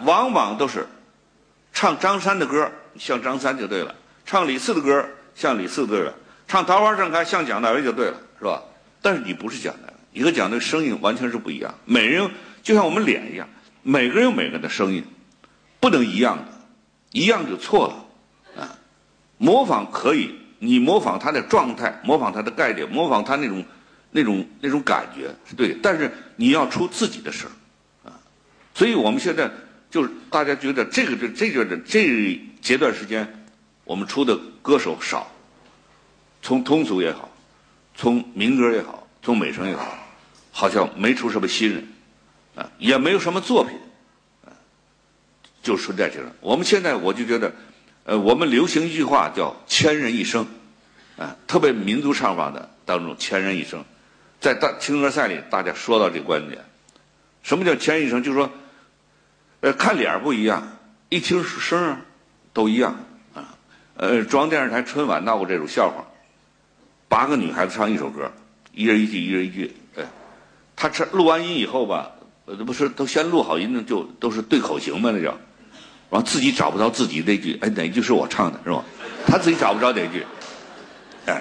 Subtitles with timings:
[0.00, 0.86] 往往都是
[1.72, 3.94] 唱张三的歌像张三就对了，
[4.26, 6.12] 唱李四的歌像李四对了，
[6.46, 8.62] 唱《桃花盛开》像蒋大为就对了，是吧？
[9.00, 11.74] 但是你不是蒋大为，你和蒋大为声音完全是不一样。
[11.84, 12.30] 每人
[12.62, 13.48] 就像我们脸一样，
[13.82, 15.04] 每个人有每个人的声音，
[15.80, 16.44] 不能一样的，
[17.12, 18.76] 一样就错了啊。
[19.38, 23.64] 模仿可以，你模仿他的状态，模仿他的概念，模仿他那种
[24.10, 27.50] 那种那种感觉是对，但是你要出自己的声
[28.04, 28.12] 啊。
[28.74, 29.50] 所以我们现在。
[29.92, 33.44] 就是大家觉得这个这这个这阶段时间，
[33.84, 35.30] 我们出的歌手少，
[36.40, 37.30] 从通俗也好，
[37.94, 39.98] 从民歌也好，从美声也好，
[40.50, 41.86] 好像没出什么新人，
[42.54, 43.78] 啊，也没有什么作品，
[44.46, 44.56] 啊，
[45.62, 46.32] 就存在这种。
[46.40, 47.52] 我们现在我就觉得，
[48.04, 50.46] 呃，我们流行一句话叫“千人一生”，
[51.18, 53.84] 啊，特别民族唱法的当中“千人一生”，
[54.40, 56.64] 在大青歌赛里，大家说到这个观点，
[57.42, 58.22] 什么叫“千人一生”？
[58.24, 58.50] 就是说。
[59.62, 60.76] 呃，看脸不一样，
[61.08, 61.98] 一听声儿
[62.52, 62.96] 都一样
[63.32, 63.54] 啊。
[63.96, 66.04] 呃，中央电视台春晚闹过这种笑话，
[67.08, 68.32] 八个女孩子唱一首歌，
[68.72, 69.76] 一人一句，一人一句。
[69.96, 70.02] 哎，
[70.74, 72.10] 他这录完音以后吧，
[72.46, 75.38] 呃，不是都先录好音呢，就都是对口型嘛，那叫，
[76.10, 78.84] 完自己找不着自己那句，哎，哪句是我唱的，是吧？
[79.28, 80.26] 他自己找不着哪句，
[81.26, 81.40] 哎，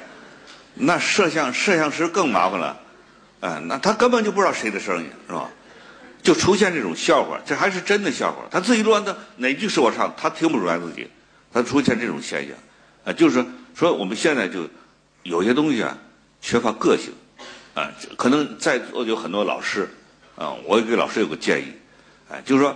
[0.76, 2.80] 那摄像摄像师更麻烦了，
[3.40, 5.50] 哎，那他根本就不知道谁的声音，是吧？
[6.24, 8.44] 就出现这种笑话，这还是真的笑话。
[8.52, 11.08] 他自己录完的哪句是我唱，他听不出来自己，
[11.52, 12.56] 他出现这种现象，
[13.04, 14.68] 啊，就是说我们现在就
[15.24, 15.98] 有些东西啊
[16.42, 17.14] 缺乏个性，
[17.74, 19.90] 啊，可能在座有很多老师，
[20.36, 21.74] 啊，我给老师有个建议，
[22.30, 22.76] 哎，就是说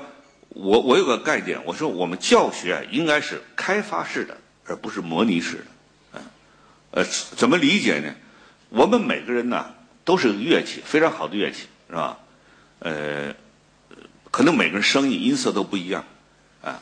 [0.49, 6.21] 我我有个概念，我说我们教学应该是开发式的，而不是模拟式的，啊，
[6.91, 7.03] 呃，
[7.35, 8.13] 怎么理解呢？
[8.69, 12.17] 我们每个人呢都是乐器，非常好的乐器，是吧？
[12.85, 13.33] 呃，
[14.29, 16.05] 可能每个人声音音色都不一样，
[16.61, 16.79] 啊，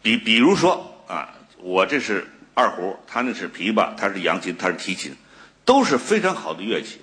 [0.00, 5.16] 比比如说啊，我这是二胡，他那是琵琶，他是扬琴，他是提琴，
[5.64, 7.00] 都是非常好的乐器。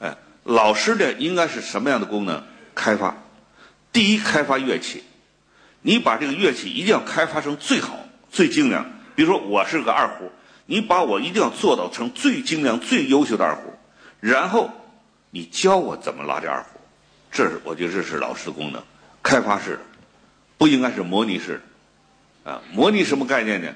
[0.00, 2.42] 哎，老师的应该是什么样的功能？
[2.74, 3.16] 开发，
[3.92, 5.04] 第一开发乐器，
[5.82, 7.96] 你把这个乐器一定要开发成最好、
[8.28, 8.84] 最精良。
[9.14, 10.32] 比如说我是个二胡，
[10.66, 13.72] 你把我一定要做到成最精良、最优秀的二胡，
[14.18, 14.68] 然后
[15.30, 16.71] 你教我怎么拉这二胡。
[17.32, 18.82] 这是我觉得这是老师的功能，
[19.22, 19.80] 开发式的，
[20.58, 21.62] 不应该是模拟式
[22.44, 23.74] 的，啊，模拟什么概念呢？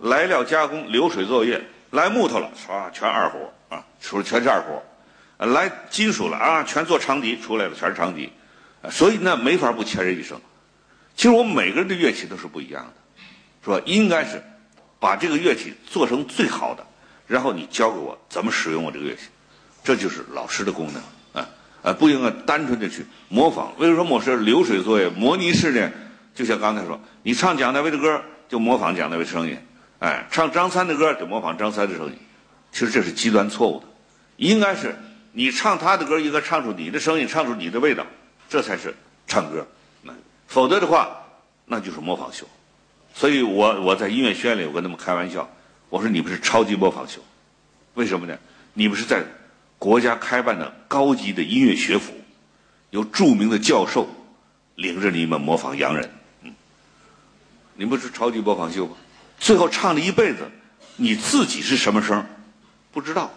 [0.00, 1.60] 来料加工流水作业，
[1.90, 4.80] 来木头了，唰，全二胡啊，出全是二胡，
[5.44, 8.32] 来金属了啊，全做长笛出来了，全是长笛，
[8.90, 10.40] 所以那没法不千人一生。
[11.16, 12.92] 其实我们每个人的乐器都是不一样的，
[13.64, 13.82] 是吧？
[13.86, 14.40] 应该是
[15.00, 16.86] 把这个乐器做成最好的，
[17.26, 19.22] 然后你教给我怎么使用我这个乐器，
[19.82, 21.02] 这就是老师的功能。
[21.84, 23.70] 呃，不应该单纯的去模仿。
[23.76, 25.92] 为什么我是流水作业、模拟式的？
[26.34, 29.54] 就像刚才说，你唱蒋大为的歌，就模仿蒋大为声音；
[29.98, 32.14] 哎，唱张三的歌，就模仿张三的声音。
[32.72, 33.86] 其实这是极端错误的。
[34.38, 34.96] 应该是
[35.32, 38.06] 你唱他的歌，应该唱出你的声音，唱出你的味道，
[38.48, 38.94] 这才是
[39.26, 39.66] 唱歌。
[40.46, 41.22] 否则的话，
[41.66, 42.46] 那就是模仿秀。
[43.12, 45.46] 所以我我在音乐学院里，我跟他们开玩笑，
[45.90, 47.20] 我说你们是超级模仿秀。
[47.92, 48.34] 为什么呢？
[48.72, 49.22] 你们是在。
[49.78, 52.12] 国家开办的高级的音乐学府，
[52.90, 54.08] 由著名的教授
[54.76, 56.10] 领着你们模仿洋人，
[56.42, 56.54] 嗯，
[57.74, 58.96] 你不是超级模仿秀吗？
[59.38, 60.50] 最后唱了一辈子，
[60.96, 62.24] 你自己是什么声？
[62.92, 63.30] 不知道，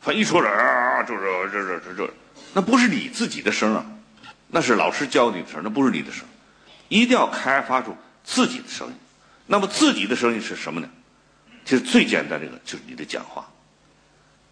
[0.00, 1.22] 反一出来啊，就是
[1.52, 2.14] 这这这这，
[2.54, 3.84] 那不是你自己的声啊，
[4.48, 6.24] 那是老师教你的声，那不是你的声，
[6.88, 8.94] 一定要开发出自己的声音。
[9.46, 10.88] 那么自己的声音是什么呢？
[11.64, 13.48] 其实最简单这个就是你的讲话，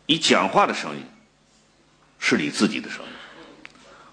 [0.07, 1.05] 你讲话的声音。
[2.27, 3.11] 是你自己的声音。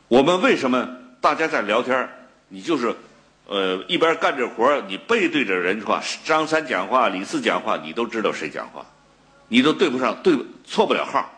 [0.10, 2.10] 我们为什么大家在聊天
[2.50, 2.94] 你就是，
[3.48, 8.86] 呃，一边干着活你背对着人说话，张三讲话，李四讲话，你都知道谁讲话，
[9.48, 11.32] 你都对不上，对错不了号，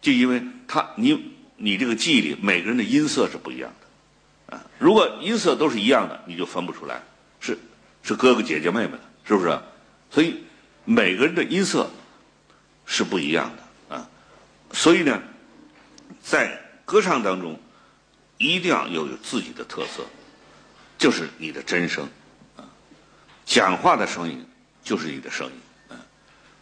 [0.00, 7.02] 就因为他，你你这个记忆里每个人的音色是不一样的，啊，如果音色都是一样的，你就分不出来，
[7.40, 7.58] 是
[8.04, 9.58] 是哥哥姐姐妹妹的，是不是？
[10.12, 10.44] 所以
[10.84, 11.90] 每个人的音色
[12.92, 14.08] 是不一样的啊，
[14.72, 15.22] 所以呢。
[16.22, 17.58] 在歌唱当中，
[18.38, 20.04] 一定要有有自己的特色，
[20.96, 22.08] 就是你的真声，
[22.56, 22.62] 啊，
[23.44, 24.46] 讲话的声音
[24.84, 25.52] 就是你的声音，
[25.88, 25.98] 啊，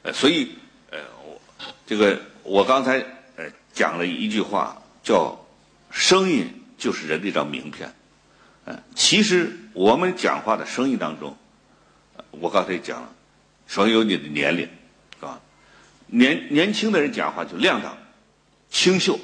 [0.02, 0.56] 呃，所以，
[0.90, 1.40] 呃，我
[1.86, 3.04] 这个我刚才
[3.36, 3.44] 呃
[3.74, 5.38] 讲了一句话，叫
[5.90, 6.48] 声音
[6.78, 7.94] 就是人的一张名片，
[8.64, 11.36] 呃，其实我们讲话的声音当中，
[12.30, 13.12] 我刚才讲了，
[13.66, 14.66] 首先有你的年龄，
[16.10, 17.96] 年年轻的人讲话就亮堂、
[18.70, 19.18] 清秀。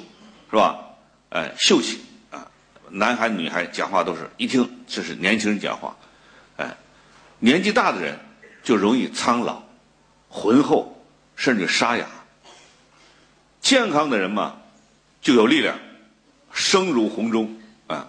[0.49, 0.79] 是吧？
[1.27, 1.99] 哎，秀气
[2.31, 2.47] 啊，
[2.89, 5.97] 男孩女孩讲话都是一听这是年轻人讲话，
[6.55, 6.73] 哎，
[7.39, 8.17] 年纪大的人
[8.63, 9.61] 就容易苍老、
[10.29, 11.05] 浑厚，
[11.35, 12.07] 甚至沙哑。
[13.59, 14.61] 健康的人嘛，
[15.21, 15.77] 就有力量，
[16.53, 18.07] 声如洪钟啊；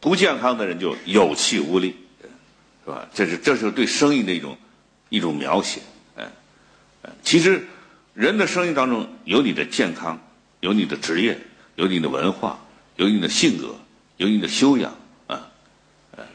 [0.00, 1.94] 不健康的人就有气无力，
[2.86, 3.06] 是吧？
[3.12, 4.56] 这是这是对声音的一种
[5.10, 5.82] 一种描写，
[6.16, 6.30] 哎，
[7.22, 7.68] 其实
[8.18, 10.20] 人的声音当中有你的健康，
[10.58, 11.38] 有你的职业，
[11.76, 12.58] 有你的文化，
[12.96, 13.76] 有你的性格，
[14.16, 14.92] 有你的修养
[15.28, 15.48] 啊，
[16.16, 16.26] 呃，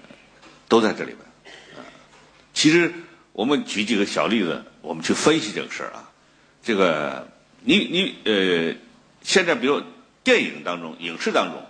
[0.70, 1.20] 都在这里边。
[1.76, 1.84] 啊，
[2.54, 2.94] 其实
[3.34, 6.10] 我们举几个小例子，我们去分析这个事儿啊，
[6.64, 7.28] 这个。
[7.66, 8.76] 你你呃，
[9.22, 9.82] 现在比如
[10.24, 11.66] 电影当中、影视当中，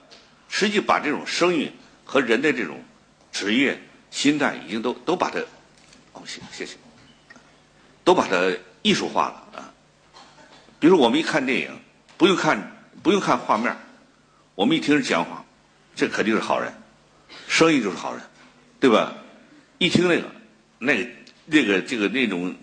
[0.48, 1.72] 实际把这种声音
[2.06, 2.84] 和人的这种
[3.32, 3.82] 职业、
[4.12, 5.40] 心态，已经都都把它，
[6.14, 6.78] 哦，谢谢谢，
[8.04, 9.73] 都把它艺术化了啊。
[10.84, 11.70] 比如我们一看电影，
[12.18, 13.74] 不用看不用看画面，
[14.54, 15.46] 我们一听人讲话，
[15.96, 16.74] 这肯定是好人，
[17.48, 18.22] 声音就是好人，
[18.82, 19.16] 对吧？
[19.78, 20.28] 一听那个
[20.80, 21.10] 那个
[21.46, 22.54] 那个这个那种。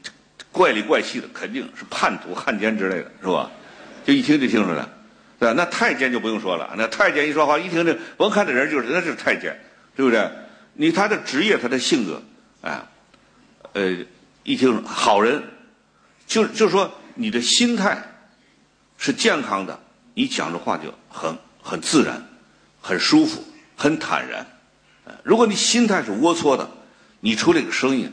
[0.52, 3.50] 怪里怪气的，肯定是叛徒、汉奸之类的，是吧？
[4.04, 4.86] 就一听就听出来，
[5.38, 5.54] 对吧？
[5.56, 9.58] 那太监就不用说了，那太监一说话，一听这甭看这人就是那是太监，
[9.96, 10.30] 对不对？
[10.74, 12.22] 你他的职业、他的性格，
[12.60, 12.82] 哎，
[13.72, 13.96] 呃，
[14.42, 15.42] 一听好人，
[16.26, 17.96] 就就说你的心态
[19.00, 19.80] 是健康的，
[20.12, 22.22] 你讲的话就很很自然、
[22.82, 23.42] 很舒服、
[23.74, 24.46] 很坦然。
[25.24, 26.70] 如果你心态是龌龊的，
[27.20, 28.12] 你出这个声音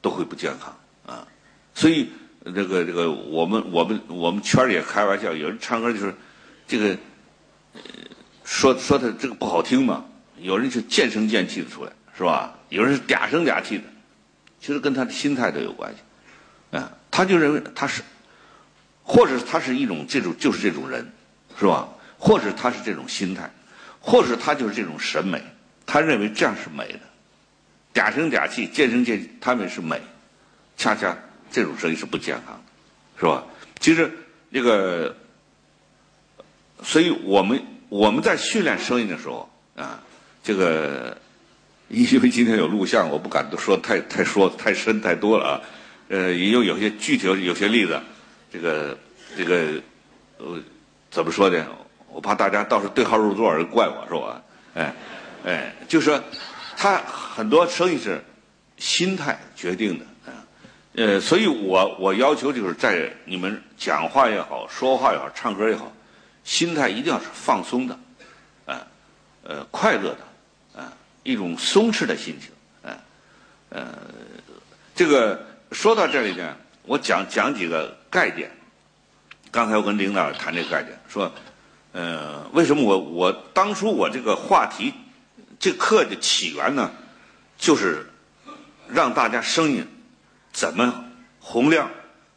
[0.00, 1.26] 都会不健康啊。
[1.74, 2.10] 所以，
[2.44, 6.14] 这个这个，我们我们我们圈里也开玩笑，有人唱歌就是，
[6.68, 6.96] 这个，
[8.44, 10.04] 说说他这个不好听嘛，
[10.38, 12.54] 有人就渐声渐气的出来，是吧？
[12.68, 13.84] 有人是嗲声嗲气的，
[14.60, 18.02] 其实跟他的心态都有关系，啊，他就认为他是，
[19.10, 21.10] 或者他是一种这种就是这种人，
[21.58, 21.88] 是吧？
[22.16, 23.50] 或者他是这种心态，
[23.98, 25.42] 或者他就是这种审美，
[25.84, 27.00] 他认为这样是美的，
[27.92, 30.00] 嗲声嗲气，渐声渐，他们是美，
[30.76, 31.18] 恰恰。
[31.50, 33.42] 这种声音是不健康的，是吧？
[33.80, 34.08] 其实
[34.52, 35.16] 这个，
[36.84, 40.00] 所以我们我们在训练声音的时候啊，
[40.44, 41.18] 这个
[41.88, 45.60] 因为今天有录像，我不敢说太太说太深太多了啊。
[46.08, 48.00] 呃，也有有些具体有些例子，
[48.52, 48.96] 这个
[49.36, 49.80] 这个
[50.38, 50.58] 呃
[51.10, 51.66] 怎么说呢？
[52.08, 54.42] 我怕大家到时候对号入座而，怪我是吧？
[54.74, 54.94] 哎
[55.44, 56.22] 哎，就说
[56.76, 58.22] 他很多生意是
[58.76, 60.04] 心态决定的。
[60.92, 65.92] 呃，所以我我要求就是在你们讲话也好，说话也好，唱歌也好，
[66.42, 67.96] 心态一定要是放松的，
[68.66, 68.84] 啊，
[69.44, 70.92] 呃，快乐的，啊，
[71.22, 72.50] 一种松弛的心情，
[72.82, 72.98] 啊，
[73.68, 73.86] 呃，
[74.92, 78.50] 这个说到这里呢，我讲讲几个概念。
[79.50, 81.32] 刚才我跟领导谈这个概念，说，
[81.92, 84.92] 呃，为什么我我当初我这个话题，
[85.58, 86.90] 这课的起源呢，
[87.56, 88.10] 就是
[88.88, 89.86] 让大家声音。
[90.52, 91.04] 怎么
[91.40, 91.90] 洪亮？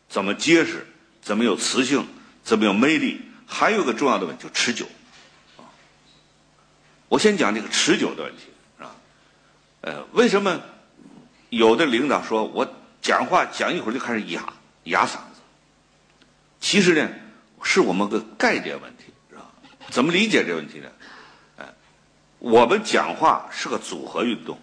[0.07, 0.87] 怎么结实？
[1.21, 2.07] 怎么有磁性？
[2.43, 3.21] 怎么有魅力？
[3.45, 4.87] 还有个重要的问题，就持久。
[7.09, 8.43] 我先讲这个持久的问题，
[8.79, 8.95] 啊，
[9.81, 10.61] 呃，为什么
[11.49, 12.67] 有的领导说我
[13.01, 14.51] 讲话讲一会儿就开始哑
[14.85, 15.17] 哑嗓？
[16.63, 17.09] 其实呢，
[17.61, 19.41] 是我们个概念问题，是吧？
[19.89, 20.87] 怎么理解这个问题呢？
[21.57, 21.65] 哎，
[22.39, 24.57] 我们讲话是个组合运动。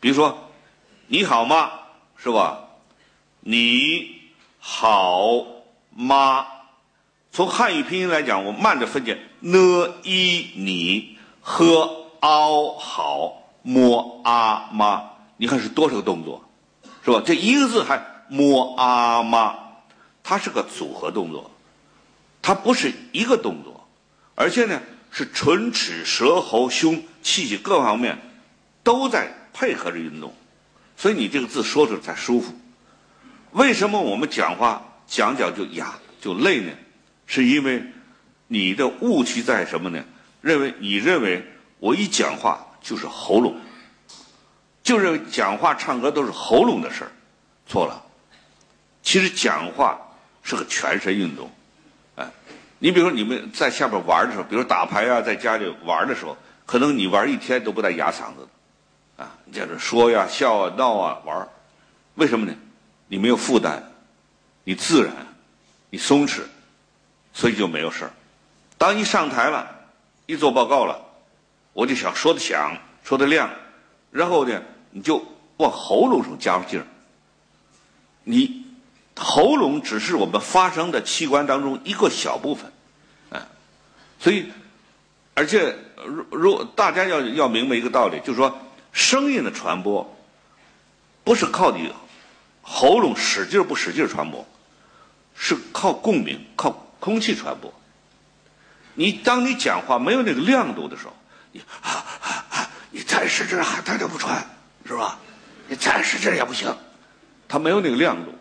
[0.00, 0.50] 比如说，
[1.06, 1.70] 你好吗？
[2.16, 2.64] 是吧？
[3.38, 5.46] 你好
[5.90, 6.44] 吗？
[7.30, 15.08] 从汉语拼音来讲，我慢着分解：n i 你和 ao 好摸啊妈。
[15.36, 16.44] 你看是多少个动作，
[17.04, 17.22] 是吧？
[17.24, 19.59] 这一个字还摸啊妈，
[20.30, 21.50] 它是个组合动作，
[22.40, 23.88] 它不是一个动作，
[24.36, 28.16] 而且呢是唇齿舌喉胸气息各方面
[28.84, 30.32] 都在配合着运动。
[30.96, 32.54] 所以你这个字说出来才舒服。
[33.50, 36.70] 为什么我们讲话讲讲就哑就累呢？
[37.26, 37.82] 是因为
[38.46, 40.04] 你的误区在什么呢？
[40.42, 41.44] 认为你认为
[41.80, 43.56] 我一讲话就是喉咙，
[44.84, 47.10] 就认为讲话唱歌都是喉咙的事儿，
[47.66, 48.04] 错了。
[49.02, 49.98] 其实讲话
[50.42, 51.50] 是个全身运动。
[52.16, 52.26] 哎，
[52.78, 59.24] 你比如说你们在下边玩的时候，比如打牌啊，在家里玩的时候，可能你玩一天都不带哑嗓子的。
[59.24, 61.48] 啊，你在这说呀、笑啊、闹啊、玩
[62.14, 62.54] 为什么呢？
[63.08, 63.82] 你没有负担，
[64.64, 65.14] 你自然，
[65.90, 66.40] 你松弛，
[67.32, 68.10] 所以就没有事儿。
[68.78, 69.68] 当一上台了，
[70.26, 70.98] 一做报告了，
[71.72, 73.50] 我就想说的响，说的亮，
[74.10, 75.22] 然后呢，你就
[75.58, 76.86] 往喉咙上加劲儿。
[78.24, 78.64] 你
[79.22, 82.72] 喉咙只是我们发声的器官当中一个小部分，
[83.28, 83.46] 啊，
[84.18, 84.50] 所以
[85.34, 88.58] 而且，如如大家要要明白一个道理，就是说，
[88.92, 90.16] 声音的传播
[91.22, 91.92] 不是靠你
[92.62, 94.46] 喉咙使劲不使劲传播，
[95.34, 97.72] 是靠共鸣，靠空气传播。
[98.94, 101.14] 你当你讲话没有那个亮度的时候，
[101.52, 101.90] 你啊
[102.22, 104.48] 啊啊，你再使劲喊，它就不传，
[104.86, 105.18] 是吧？
[105.68, 106.74] 你再使劲也不行，
[107.46, 108.34] 它没有那个亮度，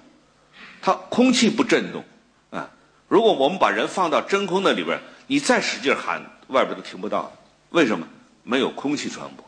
[0.82, 2.04] 它空气不震动
[2.52, 2.70] 啊。
[3.08, 7.32] 如果我们把人放到真空的里边，你再使劲喊，外边都听不到。
[7.70, 8.08] 为什么？
[8.44, 9.46] 没有空气传播。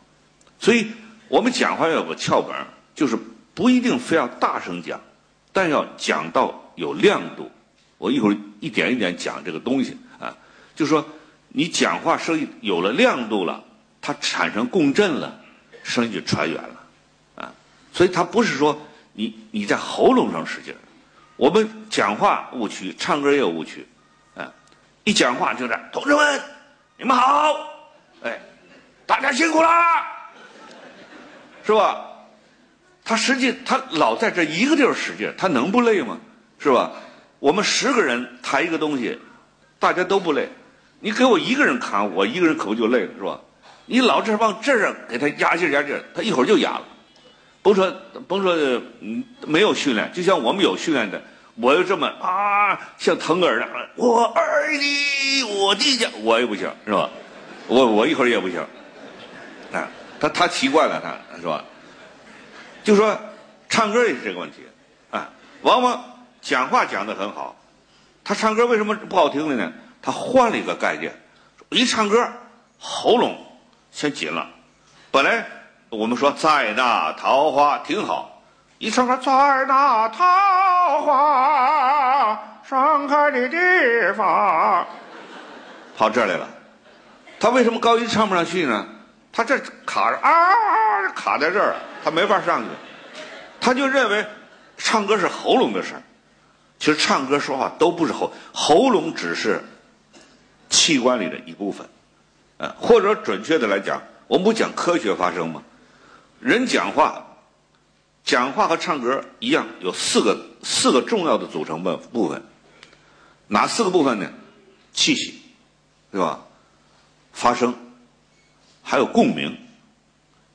[0.59, 0.91] 所以
[1.27, 2.55] 我们讲话要有个窍门，
[2.93, 3.17] 就是
[3.55, 5.01] 不一定非要大声讲，
[5.51, 7.49] 但要讲到有亮度。
[7.97, 10.37] 我一会儿一点一点讲这个东西啊，
[10.75, 11.07] 就说
[11.49, 13.63] 你讲话声音有了亮度了，
[14.01, 15.39] 它产生共振了，
[15.83, 17.43] 声音就传远了。
[17.43, 17.53] 啊
[17.93, 18.79] 所以它不是说
[19.13, 20.79] 你你在喉咙上使劲儿，
[21.41, 23.83] 我们讲话误区，唱歌也有误区，
[24.35, 24.47] 啊，
[25.03, 26.39] 一讲话就是同志们，
[26.99, 27.57] 你们好，
[28.21, 28.39] 哎，
[29.07, 30.29] 大家辛苦啦，
[31.65, 32.05] 是吧？
[33.03, 36.19] 他实际他老在这一个地儿使劲，他能不累吗？
[36.59, 36.91] 是吧？
[37.39, 39.17] 我们十个人抬一个东西，
[39.79, 40.47] 大家都不累，
[40.99, 43.41] 你给我一个人扛，我一个人可不就累了，是吧？
[43.87, 46.83] 你老是往这儿给他压劲压劲，他一会儿就哑了。
[47.63, 47.91] 甭说
[48.27, 48.55] 甭说，
[48.99, 51.21] 嗯，没有训练，就像我们有训练的，
[51.55, 54.41] 我又这么啊，像腾格尔的，我爱
[54.77, 57.09] 你，我的家，我也不行，是吧？
[57.67, 58.59] 我我一会儿也不行，
[59.73, 59.87] 啊，
[60.19, 61.63] 他他习惯了，他是吧？
[62.83, 63.17] 就说
[63.69, 64.63] 唱歌也是这个问题，
[65.11, 65.29] 啊，
[65.61, 66.03] 往往
[66.41, 67.55] 讲话讲的很好，
[68.23, 69.71] 他唱歌为什么不好听了呢？
[70.01, 71.13] 他换了一个概念，
[71.69, 72.27] 一唱歌
[72.79, 73.37] 喉咙
[73.91, 74.49] 先紧了，
[75.11, 75.45] 本来。
[75.91, 78.41] 我们说在那桃花挺好，
[78.77, 80.25] 一唱歌在那桃
[80.99, 83.57] 花盛开的地
[84.13, 84.85] 方，
[85.97, 86.47] 跑这儿来了。
[87.39, 88.85] 他为什么高音唱不上去呢？
[89.31, 92.67] 他这卡着啊，卡在这儿，他没法上去。
[93.59, 94.25] 他就认为
[94.77, 96.01] 唱歌是喉咙的事儿。
[96.79, 99.63] 其实唱歌说话都不是喉，喉咙只是
[100.69, 101.87] 器官里的一部分。
[102.57, 105.63] 呃，或者准确的来讲，我们不讲科学发声吗？
[106.39, 107.23] 人讲话，
[108.23, 112.43] 讲话和唱歌一样，有四个四个重要的组成部部分。
[113.47, 114.31] 哪四个部分呢？
[114.93, 115.41] 气息，
[116.11, 116.45] 对吧？
[117.33, 117.75] 发声，
[118.83, 119.57] 还有共鸣，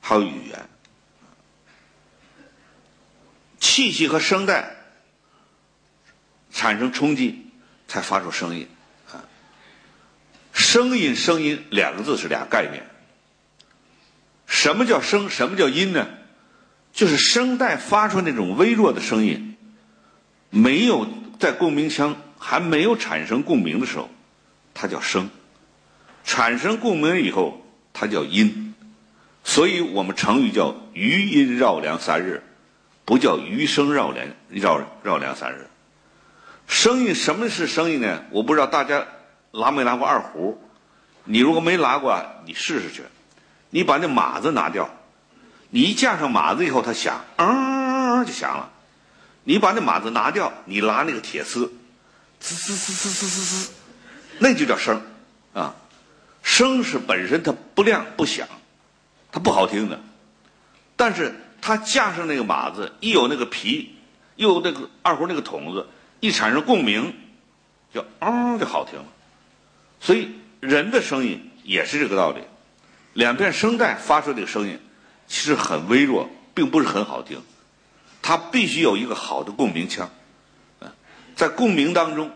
[0.01, 0.69] 还有语言。
[3.59, 4.75] 气息和声带
[6.51, 7.47] 产生冲击，
[7.87, 8.67] 才发出声音。
[9.11, 9.25] 啊，
[10.53, 12.87] 声音，声音两个字是俩概念。
[14.47, 15.29] 什么叫声？
[15.29, 16.07] 什么叫音呢？
[16.93, 19.46] 就是声带发出那种微弱的声音，
[20.49, 21.07] 没有
[21.39, 24.09] 在共鸣腔还没有产生共鸣的时候，
[24.73, 25.29] 它叫声；
[26.23, 28.73] 产生共鸣以后，它叫音。
[29.43, 32.43] 所以我们成语叫“余音绕梁三日”，
[33.05, 35.67] 不叫“余声绕梁绕绕梁三日”。
[36.67, 38.23] 声音什么是声音呢？
[38.29, 39.07] 我不知道大家
[39.51, 40.61] 拿没拿过二胡？
[41.23, 43.03] 你如果没拿过，你试试去。
[43.69, 44.89] 你把那马子拿掉，
[45.69, 48.69] 你一架上马子以后，它响，嗯，就响了。
[49.47, 51.71] 你把那马子拿掉，你拉那个铁丝，
[52.37, 53.71] 滋滋滋滋滋滋滋，
[54.39, 55.01] 那就叫声
[55.53, 55.73] 啊。
[56.43, 58.45] 声是本身它不亮不响，
[59.31, 60.01] 它不好听的。
[60.97, 63.95] 但是它架上那个马子，一有那个皮，
[64.35, 65.87] 又有那个二胡那个筒子，
[66.19, 67.15] 一产生共鸣，
[67.93, 69.05] 就嗯就好听了。
[70.01, 72.41] 所以人的声音也是这个道理。
[73.13, 74.77] 两片声带发出这个声音，
[75.25, 77.41] 其实很微弱，并不是很好听。
[78.21, 80.09] 它必须有一个好的共鸣腔，
[81.35, 82.31] 在共鸣当中，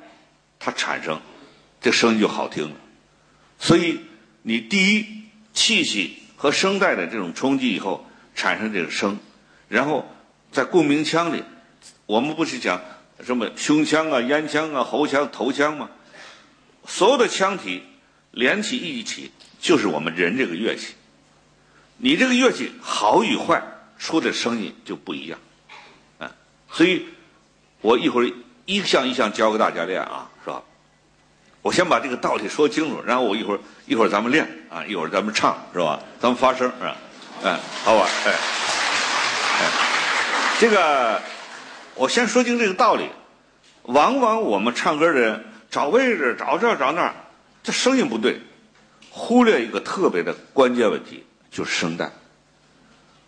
[0.60, 1.20] 它产生
[1.82, 2.76] 这声音就好听了。
[3.60, 4.02] 所以
[4.42, 5.06] 你第一
[5.54, 9.20] 气息和声带的这种冲击以后产生这个声，
[9.68, 10.10] 然后
[10.52, 11.44] 在共鸣腔里，
[12.06, 12.82] 我们不是讲
[13.24, 15.90] 什么胸腔啊、咽腔啊、喉腔、头腔吗？
[16.88, 17.84] 所有的腔体
[18.32, 19.32] 连起一起。
[19.62, 20.96] 就是我们人这个乐器，
[21.98, 23.62] 你这个乐器好与坏，
[24.00, 25.38] 出的声音就不一样，
[26.72, 27.06] 所以，
[27.82, 28.32] 我一会儿
[28.66, 30.62] 一项一项教给大家练啊，是吧？
[31.62, 36.00] 我先把这个道理说清楚，然后我一会儿一会儿咱们练啊，一会儿咱们唱是吧？
[36.20, 36.96] 咱们发声是吧？
[37.44, 38.32] 哎，好吧，哎，
[39.60, 39.70] 哎，
[40.60, 41.22] 这个
[41.96, 43.10] 我先说清这个道理。
[43.84, 47.12] 往往我们唱歌的人找位置找这找那，
[47.64, 48.40] 这声音不对。
[49.10, 52.12] 忽略一个特别的关键问题，就是声带。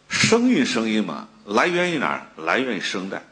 [0.08, 2.22] 声韵声音嘛，来源于哪儿？
[2.38, 3.24] 来源于声带。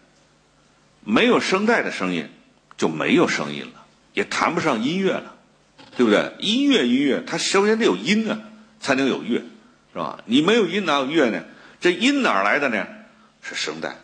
[1.04, 2.30] 没有声带的声音，
[2.78, 5.36] 就没有声音了，也谈不上音乐了。
[5.98, 6.34] 对不对？
[6.40, 8.40] 音乐音乐，它首先得有音啊，
[8.80, 9.42] 才能有乐，
[9.92, 10.20] 是吧？
[10.26, 11.44] 你没有音哪有乐呢？
[11.82, 12.88] 这音哪来的呢？
[13.42, 13.98] 是声带。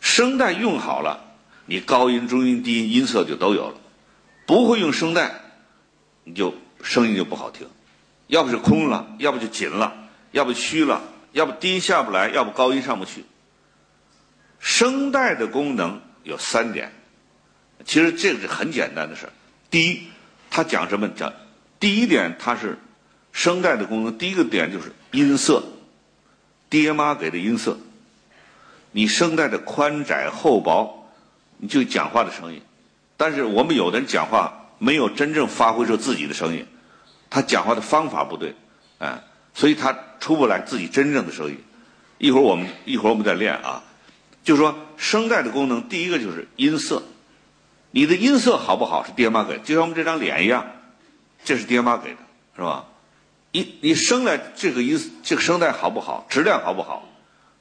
[0.00, 1.20] 声带用好了，
[1.66, 3.74] 你高音、中音、低音音色就都有了。
[4.46, 5.30] 不会用声带，
[6.24, 7.68] 你就声音就不好听，
[8.28, 11.02] 要不是空了，要不就紧了，要不虚了，
[11.32, 13.26] 要不低音下不来，要不高音上不去。
[14.60, 16.92] 声带的功能有三点，
[17.84, 19.32] 其实这个是很简单的事儿。
[19.70, 20.02] 第一，
[20.50, 21.08] 它讲什么？
[21.08, 21.32] 讲
[21.80, 22.78] 第一点，它是
[23.32, 24.16] 声带的功能。
[24.18, 25.64] 第一个点就是音色，
[26.68, 27.78] 爹妈给的音色。
[28.92, 31.08] 你声带的宽窄厚薄，
[31.56, 32.60] 你就讲话的声音。
[33.16, 36.66] 但是我们有的人讲话没有真正发挥出自己的声音，
[37.30, 38.54] 他讲话的方法不对，
[38.98, 39.22] 哎，
[39.54, 41.56] 所以他出不来自己真正的声音。
[42.18, 43.82] 一会儿我们一会儿我们再练啊，
[44.42, 47.02] 就是说声带的功能，第一个就是音色，
[47.90, 50.64] 你的音色好不好是爹妈给，就像我们这张脸一样，
[51.44, 52.18] 这是爹妈给的，
[52.56, 52.86] 是吧？
[53.52, 57.08] 你你生来这个音这个声带好不好，质量好不好，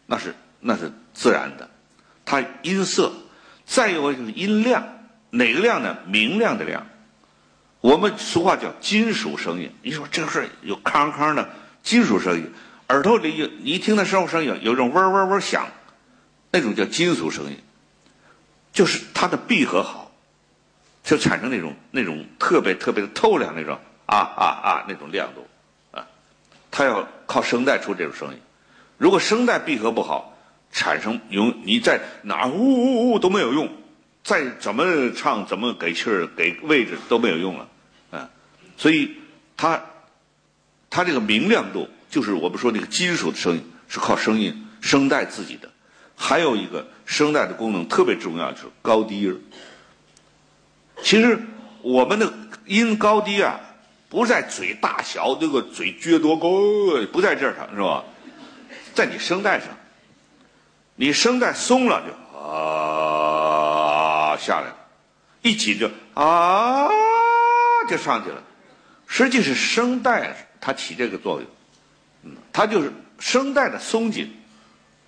[0.05, 1.69] 那是那是自然的，
[2.25, 3.11] 它音色，
[3.65, 4.87] 再有就是音量。
[5.31, 5.97] 哪个量呢？
[6.07, 6.85] 明亮的亮。
[7.81, 9.71] 我们俗话叫金属声音。
[9.83, 11.49] 你说这个事有康康的
[11.83, 12.51] 金属声音，
[12.87, 15.67] 耳朵里有你一听那生物声音，有一种嗡嗡嗡响，
[16.51, 17.57] 那种叫金属声音，
[18.73, 20.11] 就是它的闭合好，
[21.03, 25.47] 就产生那种那种特别特别的透亮那种啊啊啊那种亮度
[25.91, 26.07] 啊。
[26.71, 28.39] 它要靠声带出这种声音。
[28.97, 30.37] 如果声带闭合不好，
[30.71, 33.69] 产生用你在哪呜呜呜都没有用。
[34.21, 37.67] 再怎么唱，怎么给气儿、给位置都没有用了，
[38.11, 38.29] 啊，
[38.77, 39.15] 所以
[39.55, 39.81] 它
[40.89, 45.71] 它这个明亮度，就是我们说那个金属的声音是靠声音声带自己的。
[46.21, 49.41] 还有一个声带的功能特别重要，就是高低音。
[51.01, 51.39] 其实
[51.81, 52.31] 我们的
[52.65, 53.57] 音高低啊，
[54.09, 56.49] 不在嘴大小，这个嘴撅多高，
[57.13, 58.03] 不在这儿上是吧？
[58.93, 59.69] 在你声带上，
[60.95, 64.35] 你声带松了就啊。
[64.37, 64.75] 下来了，
[65.41, 66.87] 一紧就啊，
[67.89, 68.41] 就上去了。
[69.05, 71.49] 实际是声带它起这个作用，
[72.23, 74.33] 嗯，它就是声带的松紧，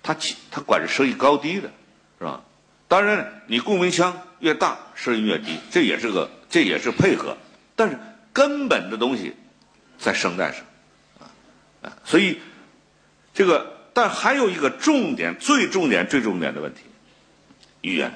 [0.02, 1.70] 它起它管着声音高低的，
[2.18, 2.42] 是吧？
[2.88, 7.36] 当然，你共鸣腔越大，声音越低，这也是个这也是配合，
[7.74, 7.98] 但是
[8.32, 9.34] 根本的东西
[9.98, 10.60] 在声带上，
[11.20, 11.30] 啊
[11.82, 12.40] 啊，所以
[13.32, 16.80] 这个但还有一个重点，最重点最重点的问题，
[17.80, 18.12] 语言。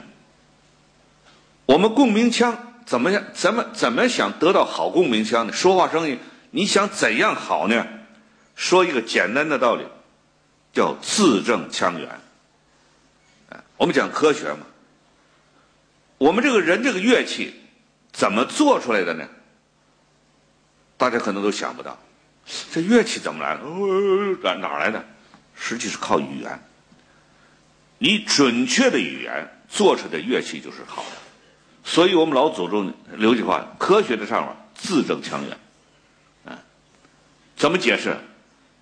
[1.66, 3.25] 我们共鸣腔怎么样？
[3.33, 5.53] 怎么怎么想得到好共鸣腔呢？
[5.53, 6.18] 说话声音，
[6.51, 7.87] 你想怎样好呢？
[8.55, 9.85] 说一个简单的道理，
[10.76, 12.20] 叫字正腔圆。
[13.78, 14.66] 我们讲科学嘛。
[16.18, 17.54] 我们这个人这个乐器
[18.12, 19.26] 怎么做出来的呢？
[20.98, 21.98] 大家可能都想不到，
[22.70, 23.62] 这乐器怎么来的？
[24.56, 25.02] 哪来的？
[25.54, 26.60] 实际是靠语言。
[27.96, 31.16] 你准确的语言做出的乐器就是好的。
[31.84, 35.56] 所以我们老祖宗留句话：科学的唱法，字正腔圆。
[37.56, 38.14] 怎么解释？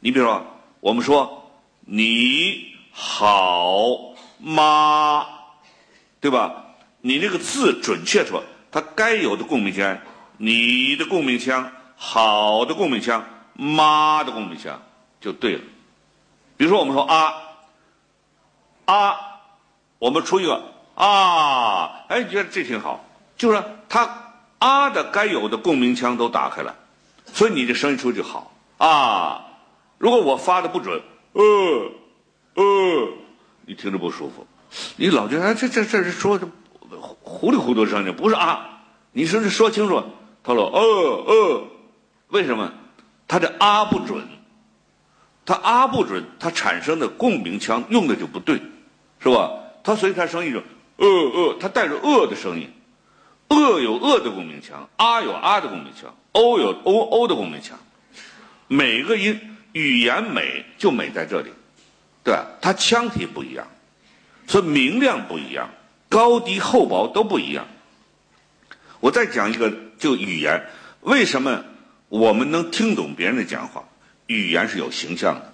[0.00, 0.44] 你比如说，
[0.80, 1.43] 我们说
[1.86, 5.26] “你好吗”，
[6.20, 6.64] 对吧？
[7.00, 8.42] 你那个字准确说，
[8.72, 9.98] 它该有的共鸣腔，
[10.38, 14.80] 你的共鸣腔，好的共鸣腔，妈的共鸣腔
[15.20, 15.62] 就对了。
[16.56, 17.34] 比如说，我们说“啊
[18.86, 19.16] 啊”，
[19.98, 20.72] 我们出一个。
[20.94, 23.04] 啊，哎，你觉得这挺好，
[23.36, 26.74] 就是他啊的该有的共鸣腔都打开了，
[27.26, 29.44] 所以你的声音出去就好啊。
[29.98, 31.02] 如果我发的不准，
[31.34, 31.92] 呃
[32.54, 33.08] 呃，
[33.66, 34.46] 你听着不舒服，
[34.96, 36.48] 你老觉得这这这是说的
[37.22, 38.70] 糊里糊涂声音，不是啊。
[39.12, 40.02] 你说说清楚，
[40.42, 41.64] 他说呃呃，
[42.28, 42.72] 为什么？
[43.28, 44.26] 他这啊不准，
[45.44, 48.60] 他啊不准，他产生的共鸣腔用的就不对，
[49.18, 49.50] 是吧？
[49.82, 50.62] 他所以他声音就。
[50.96, 52.70] 呃呃，他带着呃的声音，
[53.48, 57.76] 呃有呃的共鸣腔，啊有啊的共鸣腔，哦有哦哦的共鸣腔，
[58.68, 61.50] 每个音语言美就美在这里，
[62.24, 62.34] 对？
[62.62, 63.66] 它腔体不一样，
[64.46, 65.68] 所以明亮不一样，
[66.08, 67.66] 高低厚薄都不一样。
[69.00, 70.64] 我再讲一个，就语言，
[71.00, 71.64] 为什么
[72.08, 73.84] 我们能听懂别人的讲话？
[74.28, 75.52] 语言是有形象的，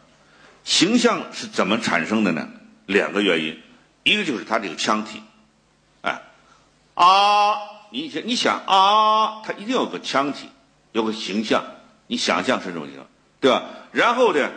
[0.62, 2.48] 形象是怎么产生的呢？
[2.86, 3.60] 两个原因，
[4.04, 5.22] 一个就是它这个腔体。
[6.94, 7.56] 啊，
[7.90, 10.50] 你想，你想啊，它一定有个腔体，
[10.92, 11.64] 有个形象，
[12.08, 13.06] 你想象是这种形象，
[13.40, 13.64] 对吧？
[13.92, 14.50] 然后呢，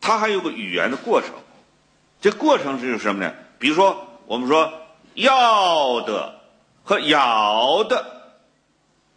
[0.00, 1.30] 它还有个语言的过程，
[2.20, 3.34] 这过程是什么呢？
[3.58, 4.72] 比如说，我们说
[5.14, 6.40] 要的
[6.82, 8.04] 和咬的，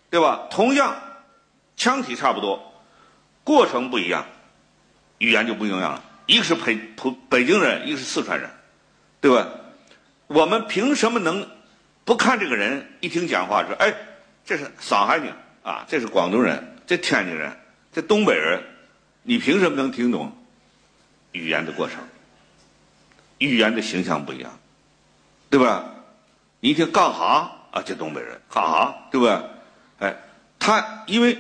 [0.10, 0.47] 对吧？
[0.49, 0.95] 同样，
[1.75, 2.73] 腔体差不多，
[3.43, 4.25] 过程不一样，
[5.19, 6.03] 语言就不一样了。
[6.25, 8.49] 一个是北普北京人，一个是四川人，
[9.21, 9.47] 对吧？
[10.27, 11.49] 我们凭什么能
[12.03, 12.97] 不看这个人？
[12.99, 13.93] 一听讲话说，哎，
[14.43, 15.33] 这是上海人
[15.63, 17.57] 啊，这是广东人，这天津人，
[17.93, 18.62] 这东北人，
[19.30, 20.32] 你凭什么能听懂
[21.34, 21.98] 语言的过程？
[23.40, 24.58] 语言的形象不一样，
[25.50, 25.84] 对吧？
[26.62, 27.82] 你一听干哈啊？
[27.86, 28.96] 这东北人干哈？
[29.12, 29.44] 对吧？
[30.00, 30.16] 哎，
[30.58, 31.38] 他因为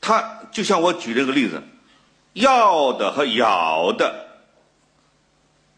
[0.00, 1.60] 他就像我举这个例子，
[2.34, 4.28] 要的和咬的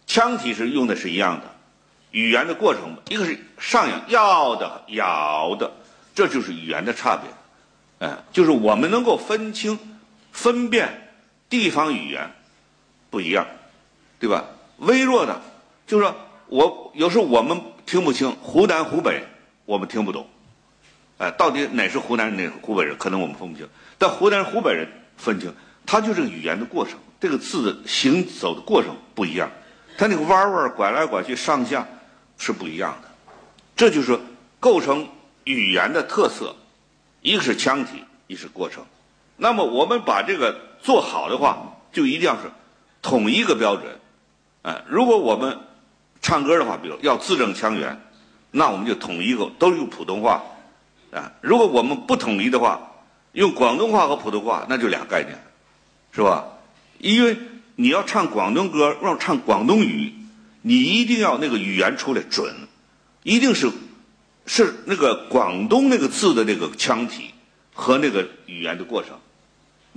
[0.06, 1.46] 腔体是用的是一样的，
[2.10, 5.72] 语言的过程一个是上扬要的咬的，
[6.14, 8.06] 这就是语言的差别。
[8.06, 9.78] 哎，就是我们能够分清、
[10.32, 11.05] 分辨
[11.48, 12.30] 地方语言
[13.10, 13.46] 不一样，
[14.18, 14.44] 对吧？
[14.78, 15.40] 微弱的。
[15.86, 16.16] 就是说
[16.48, 19.24] 我有时候我们听不清湖南湖北，
[19.64, 20.28] 我们听不懂，
[21.18, 23.68] 哎，到底哪是湖南人，哪是湖北人，可能我们分不清。
[23.98, 25.54] 但湖南湖北人分清，
[25.86, 29.48] 他就是语言的过程，这个字行走的过程不一样，
[29.96, 31.86] 他那个弯弯拐来拐去上下
[32.36, 33.08] 是不一样的。
[33.76, 34.18] 这就是
[34.58, 35.08] 构成
[35.44, 36.56] 语言的特色，
[37.22, 38.84] 一个是腔体，一是过程。
[39.36, 42.42] 那么我们把这个做好的话，就一定要是
[43.02, 43.98] 统一个标准，
[44.62, 45.58] 哎，如果我们
[46.22, 48.00] 唱歌的话，比如要字正腔圆，
[48.52, 50.44] 那我们就统一个，都用普通话，
[51.10, 52.92] 啊，如果我们不统一的话，
[53.32, 55.36] 用广东话和普通话，那就俩概念，
[56.12, 56.44] 是吧？
[56.98, 57.36] 因为
[57.74, 60.14] 你要唱广东歌，要唱广东语，
[60.62, 62.54] 你一定要那个语言出来准，
[63.24, 63.72] 一定是
[64.46, 67.34] 是那个广东那个字的那个腔体
[67.74, 69.18] 和那个语言的过程，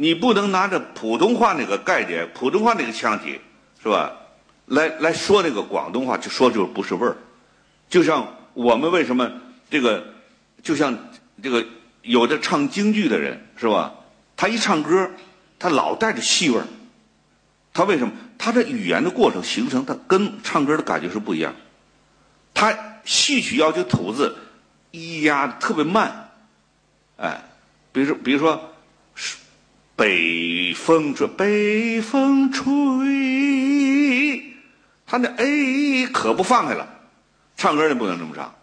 [0.02, 3.42] 你不能拿着普通话那个概念、普通话那个腔体，
[3.84, 4.14] 是吧？
[4.66, 7.18] 来来说那个广东话，就说就是不是味儿，
[7.90, 9.30] 就像我们为什么
[9.70, 10.06] 这个，
[10.64, 10.98] 就像
[11.44, 11.66] 这个
[12.02, 13.94] 有的唱京剧的人是吧？
[14.38, 15.12] 他一唱歌，
[15.60, 16.66] 他老带着戏味儿。
[17.74, 18.14] 他为什么？
[18.38, 21.54] 他的语言的过程形成，他跟唱歌的感觉是不一样。
[22.54, 24.38] 他戏曲要求吐字
[24.94, 26.30] 咿呀特别慢，
[27.18, 27.44] 哎，
[27.92, 28.69] 比如说比如说，
[30.00, 32.66] 北风这，北风吹。
[35.06, 36.88] 他那 A 可不放开了，
[37.58, 38.56] 唱歌你不能这么唱，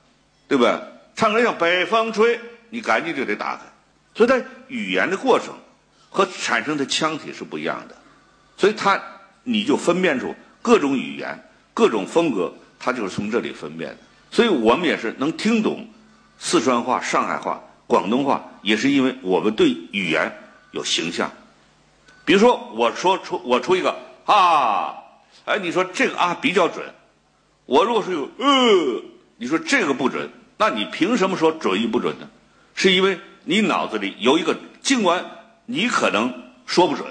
[0.49, 0.75] 对不对？
[1.14, 3.64] 唱歌像北风吹，你赶紧就得打开。
[4.14, 5.53] 所以，它语言的过程
[6.09, 7.94] 和产生的腔体是不一样的。
[8.57, 8.99] 所以，它
[9.42, 13.99] 你就分辨出各种语言、各种风格，它就是从这里分辨的。
[14.31, 15.87] 所以我们也是能听懂
[16.38, 20.33] 四川话、上海话、广东话，也是因为我们对语言
[20.77, 21.33] 有形象。
[22.25, 25.03] 比如说，我说出我出一个啊。
[25.47, 26.85] 哎，你说这个啊比较准，
[27.67, 29.03] 我如果是有呃，
[29.37, 32.29] 你说这个不准，那你凭什么说准与不准呢？
[32.75, 35.25] 是因为你脑子里有一个，尽管
[35.67, 36.35] 你可能
[36.67, 37.07] 说不准，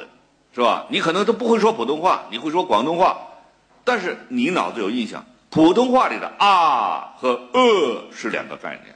[0.54, 0.86] 是吧？
[0.90, 3.18] 你可能都不会说普通话，你会说广东话，
[3.86, 8.96] 但是你脑子有印象，普通话里的啊和呃是两个概念，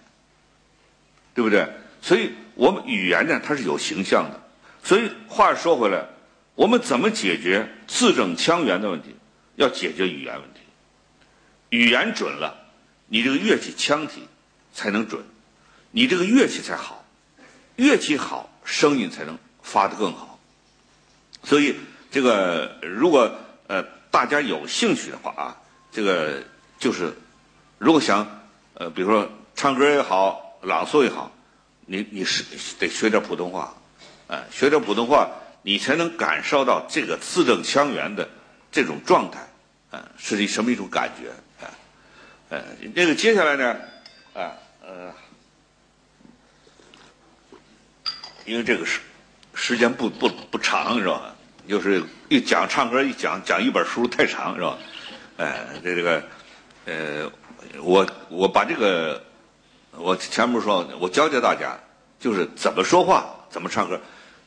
[1.34, 1.66] 对不对？
[2.02, 4.38] 所以我们语言呢，它是有形象的。
[4.84, 6.06] 所以话说回来，
[6.56, 9.16] 我们怎么解决字正腔圆的问题？
[9.56, 10.62] 要解决语言问题，
[11.70, 12.56] 语言准了，
[13.08, 14.26] 你这个乐器腔体
[14.74, 15.22] 才能准，
[15.92, 17.04] 你这个乐器才好，
[17.76, 20.40] 乐器好，声音才能发得更好。
[21.44, 21.76] 所以，
[22.10, 23.30] 这个如果
[23.68, 25.58] 呃大家有兴趣的话啊，
[25.92, 26.42] 这个
[26.80, 27.14] 就是
[27.78, 28.42] 如果想
[28.76, 31.32] 呃比如说唱歌也好，朗诵也好，
[31.86, 32.46] 你你是
[32.80, 33.76] 得学点普通话，
[34.30, 35.30] 哎，学点普通话，
[35.64, 38.30] 你才能感受到这个字正腔圆的
[38.72, 39.40] 这种状态。
[39.92, 41.32] 啊，是一什么一种感觉
[41.66, 41.66] 啊？
[42.50, 42.64] 呃，
[42.94, 43.76] 那个接下来呢，
[44.36, 44.54] 啊
[44.86, 45.12] 呃，
[48.46, 49.00] 因为这个时
[49.56, 51.36] 时间不不不长是吧？
[51.68, 54.78] 就是一讲唱歌一讲讲一本书太长是吧？
[55.38, 56.24] 哎，这这个
[56.86, 57.32] 呃，
[57.82, 59.24] 我我把这个
[59.94, 61.76] 我前面说，我教教大家，
[62.20, 64.00] 就是怎么说话，怎么唱歌。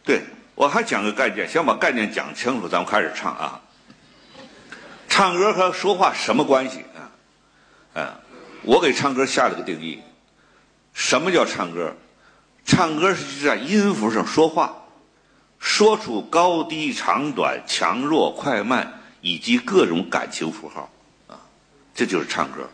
[0.04, 0.22] 对
[0.54, 3.60] 我还讲个概念，先把概念讲清楚，咱们开始唱啊。
[5.08, 6.84] 唱歌和说话什么关系
[7.94, 8.00] 啊？
[8.00, 8.20] 啊，
[8.62, 10.02] 我给唱歌下了个定义。
[10.92, 11.94] 什么叫唱歌？
[12.64, 14.74] 唱歌是在音符上说话，
[15.58, 20.90] 说出高低长短、强弱快慢以及各种感情符号
[21.28, 21.40] 啊，
[21.94, 22.68] 这就是唱歌。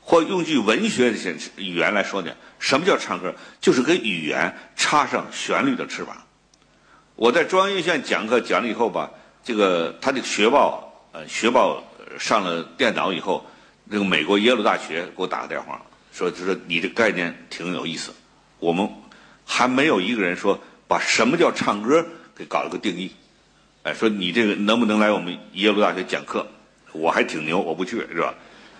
[0.00, 3.34] 或用句文学的语言来说呢，什么叫唱歌？
[3.60, 6.16] 就是给语言插上旋律的翅膀。
[7.20, 9.10] 我在中央音乐学院讲课讲了以后吧，
[9.44, 10.86] 这个他这个学报。
[11.12, 11.82] 呃，学报
[12.18, 13.44] 上了电脑以后，
[13.84, 18.14] 那个美国耶鲁大学给我打个电话，说就说你这概念挺有意思，
[18.58, 18.88] 我们
[19.44, 22.02] 还没有一个人说把什么叫唱歌
[22.34, 23.12] 给搞了个定义。
[23.82, 26.46] 哎，说你这个能不能来我们耶鲁大学讲课？
[26.92, 28.34] 我还挺牛，我不去是吧？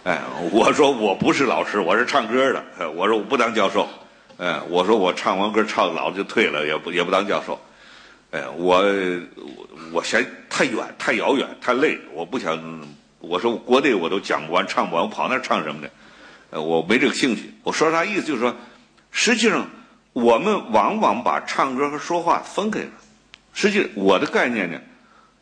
[0.04, 0.18] 哎，
[0.50, 2.90] 我说我不是老师，我是唱歌的。
[2.92, 3.86] 我说我不当教授。
[4.38, 7.60] 哎，我说我唱完歌唱老了就退了，也不也不当教授。
[8.30, 8.84] 哎，我
[9.92, 12.88] 我嫌太远、太遥远、太累，我不想。
[13.18, 15.88] 我说国内我都讲不完、唱不完，我跑那唱什么呢？
[16.48, 17.52] 呃，我没这个兴趣。
[17.62, 18.22] 我说啥意思？
[18.22, 18.56] 就是说，
[19.10, 19.68] 实际上
[20.14, 22.90] 我们往往把唱歌和说话分开了。
[23.52, 24.80] 实际我的概念呢，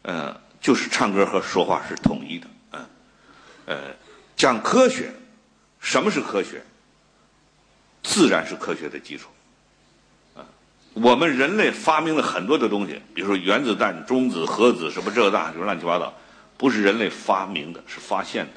[0.03, 2.49] 呃，就是唱歌和说话是统一的。
[2.73, 2.87] 嗯，
[3.67, 3.77] 呃，
[4.35, 5.13] 讲科学，
[5.79, 6.61] 什么是科学？
[8.03, 9.29] 自然是科学的基础。
[11.03, 16.13] 我们人类发明了很多的东西，比如说原子弹、中子、核子，什么这那，就乱七八糟，
[16.57, 18.53] 不是人类发明的，是发现的。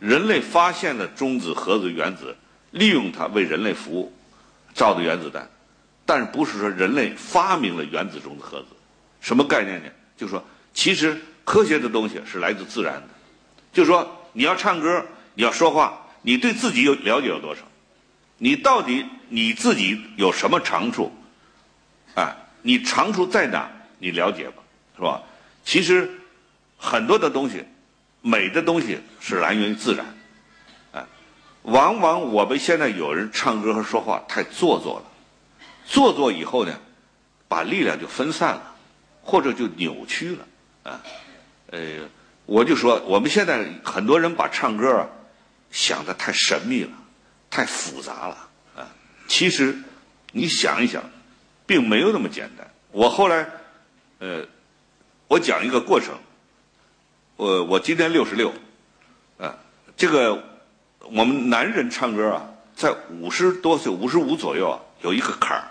[0.00, 2.36] 人类发现了中子、核子、原子，
[2.70, 4.12] 利用它为人类服务，
[4.74, 5.48] 造的原子弹。
[6.06, 8.66] 但是不是说人类发明了原子、中子、核子？
[9.20, 9.88] 什么概念呢？
[10.16, 13.08] 就说，其实科学的东西是来自自然的。
[13.72, 17.62] 就说，你要唱歌，你要说话，你对自己有了解有多少？
[18.38, 21.12] 你到底你自己有什么长处？
[22.14, 23.70] 啊，你长处在哪？
[23.98, 24.62] 你了解吧，
[24.96, 25.22] 是吧？
[25.64, 26.10] 其实
[26.76, 27.64] 很多的东西，
[28.20, 30.04] 美的东西是来源于自然。
[30.92, 31.08] 啊，
[31.62, 35.06] 往往我们现在有人唱歌和说话太做作了，
[35.86, 36.78] 做作以后呢，
[37.48, 38.74] 把力量就分散了，
[39.22, 40.46] 或者就扭曲了。
[40.92, 41.00] 啊，
[41.68, 41.80] 呃，
[42.44, 45.08] 我就说我们现在很多人把唱歌啊
[45.70, 46.92] 想的太神秘了，
[47.48, 48.36] 太复杂了。
[48.76, 48.86] 啊，
[49.26, 49.78] 其实
[50.32, 51.02] 你想一想。
[51.66, 52.70] 并没有那么简单。
[52.92, 53.48] 我后来，
[54.18, 54.44] 呃，
[55.28, 56.14] 我讲一个过程。
[57.36, 58.52] 我我今年六十六，
[59.38, 59.58] 啊，
[59.96, 60.40] 这个
[61.00, 65.64] 我们男人唱歌啊，在五十多岁、五十五左右啊，有一个坎儿，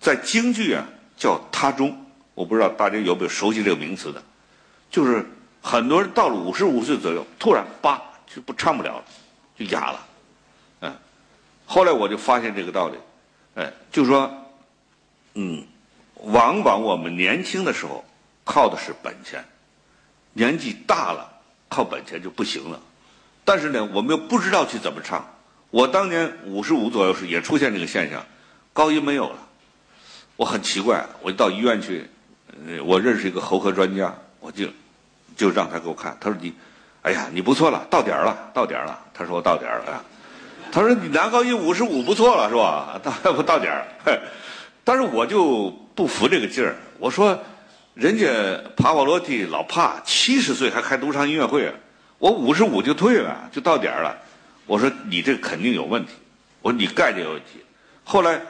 [0.00, 4.22] 在京剧啊叫他中，我不知道大家有没有熟悉这个名词的，
[4.90, 5.22] 就是
[5.60, 9.04] 很多人到了五十五岁左右，突然叭就不唱不了了，
[9.58, 10.06] 就哑了，
[10.80, 10.96] 嗯。
[11.66, 12.96] 后来我就发现这个道理，
[13.56, 14.45] 哎，就说。
[15.38, 15.62] 嗯，
[16.14, 18.02] 往往我们年轻的时候
[18.42, 19.44] 靠的是本钱，
[20.32, 21.30] 年纪大了
[21.68, 22.80] 靠本钱就不行了。
[23.44, 25.24] 但是呢，我们又不知道去怎么唱。
[25.70, 28.24] 我当年五十五左右时也出现这个现象，
[28.72, 29.36] 高音没有了，
[30.36, 32.08] 我很奇怪，我就到医院去，
[32.84, 34.66] 我认识一个喉科专家，我就
[35.36, 36.54] 就让他给我看，他说你，
[37.02, 38.98] 哎呀，你不错了，到点儿了，到点儿了。
[39.12, 40.02] 他说我到点儿了，
[40.72, 42.98] 他说你男高音五十五不错了，是吧？
[43.02, 43.86] 到 不到点儿。
[44.86, 47.36] 但是我就不服这个劲儿，我说，
[47.94, 48.26] 人家
[48.76, 51.74] 帕瓦罗蒂老帕七十岁还开独唱音乐会，
[52.18, 54.16] 我五十五就退了，就到点儿了。
[54.64, 56.12] 我说你这肯定有问题，
[56.62, 57.64] 我说你概念有问题。
[58.04, 58.40] 后来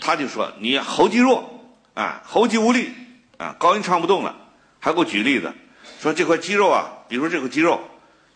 [0.00, 2.90] 他就说你喉肌弱啊，喉肌无力
[3.36, 4.34] 啊，高音唱不动了。
[4.80, 5.52] 还给我举例子，
[6.00, 7.78] 说这块肌肉啊，比如说这块肌肉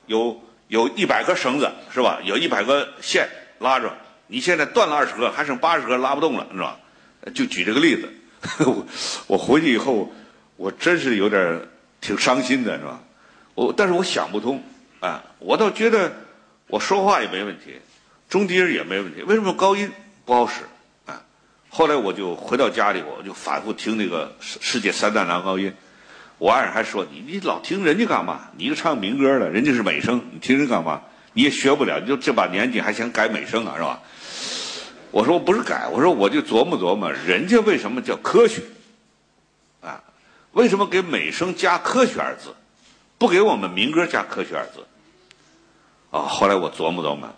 [0.04, 2.18] 有有一百根绳子是吧？
[2.22, 3.26] 有一百个线
[3.60, 3.90] 拉着，
[4.26, 6.76] 你现在断了二十个，还剩八十个拉不动了，是吧？
[7.34, 8.08] 就举这个例子，
[8.64, 8.86] 我
[9.26, 10.10] 我回去以后，
[10.56, 11.60] 我真是有点
[12.00, 13.00] 挺伤心的，是吧？
[13.54, 14.62] 我但是我想不通
[15.00, 16.12] 啊，我倒觉得
[16.66, 17.78] 我说话也没问题，
[18.28, 19.90] 中低音也没问题，为什么高音
[20.24, 20.62] 不好使
[21.06, 21.22] 啊？
[21.68, 25.72] 后来我就回到家里，我就反复听那个世世界三大男高音，
[26.38, 28.48] 我爱人还说你你老听人家干嘛？
[28.56, 31.02] 你一个唱民歌的，人家是美声，你听人干嘛？
[31.34, 34.00] 你也学不了，你就这把年纪还想改美声啊，是吧？
[35.10, 38.62] 我说我不是改，我说我就琢磨琢磨，人家为什么叫科学？
[39.80, 40.02] 啊，
[40.52, 42.54] 为什么给美声加科学二字，
[43.18, 44.86] 不给我们民歌加科学二字？
[46.10, 47.28] 啊，后来我琢磨琢磨，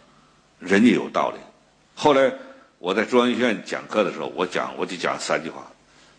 [0.58, 1.38] 人家有道理。
[1.94, 2.32] 后来
[2.78, 5.66] 我在中央音乐院讲课的时候，我讲我就讲三句话，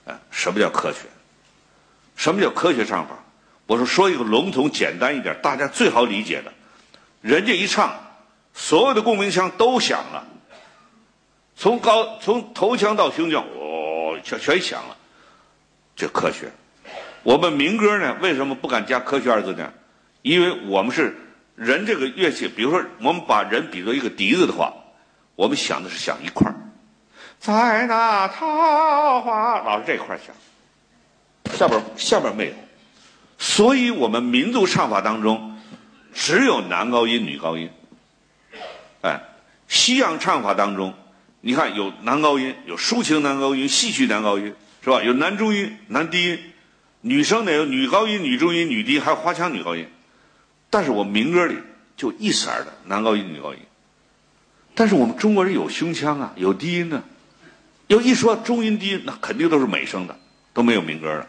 [0.06, 1.00] 啊，什么叫科学？
[2.16, 3.16] 什么叫科学唱法？
[3.66, 6.52] 我说说一个笼统简单一点，大家最好理解的，
[7.22, 7.96] 人家一唱，
[8.54, 10.28] 所有的共鸣腔都响了。
[11.56, 14.98] 从高从头腔到胸腔，哦，全全响了，
[15.96, 16.52] 这科学。
[17.22, 19.72] 我们民歌呢，为什么不敢加科学二字呢？
[20.24, 21.16] 因为我们是
[21.56, 24.74] 人这个乐器，比如说我们把人比作一个笛子的话，
[25.36, 26.56] 我们想的是想一块儿，
[27.39, 30.36] 在那桃花老是这块儿响，
[31.56, 32.54] 下边下边没有，
[33.38, 35.58] 所以我们民族唱法当中
[36.13, 37.70] 只有男高音女高音，
[39.02, 39.22] 哎，
[39.68, 40.94] 西洋唱法当中。
[41.46, 45.04] 你看，有男高音，有抒情男高音，戏曲男高音，是吧？
[45.04, 46.40] 有男中音、男低音，
[47.02, 49.86] 女生呢有女高音、女中音、女低音，还有花腔女高音。
[50.70, 51.58] 但是我民歌里
[51.98, 53.60] 就一色儿的男高音、女高音。
[54.74, 57.04] 但是我们中国人有胸腔啊，有低音呢，
[57.88, 60.18] 要一说中音低音，那肯定都是美声的，
[60.54, 61.28] 都没有民歌的。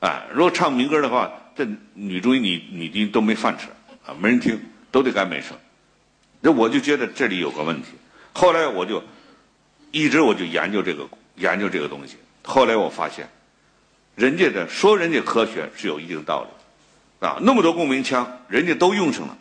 [0.00, 3.68] 哎，如果唱民歌的话，这女中音、女女低音都没饭吃
[4.04, 5.56] 啊，没人听，都得改美声。
[6.42, 7.88] 那我就觉得这里有个问题。
[8.34, 9.02] 后来我就
[9.90, 12.16] 一直我就研究这个研究这个东西。
[12.42, 13.28] 后来我发现，
[14.14, 19.36] 人家的说人家科学是有一定道理啊，那么多共鸣腔，人家都用上了，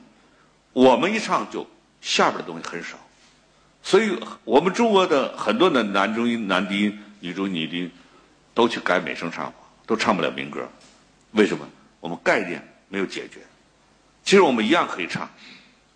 [0.73, 1.65] 我们一唱就
[2.01, 2.97] 下边的东西很少。
[3.83, 7.91] 所以我们中国的很多的男中音、男低音、女中、女低音
[8.53, 9.53] 都去改美声唱法，
[9.86, 10.67] 都唱不了民歌。
[11.31, 11.67] 为什么？
[11.99, 13.39] 我们概念没有解决。
[14.23, 15.29] 其实我们一样可以唱。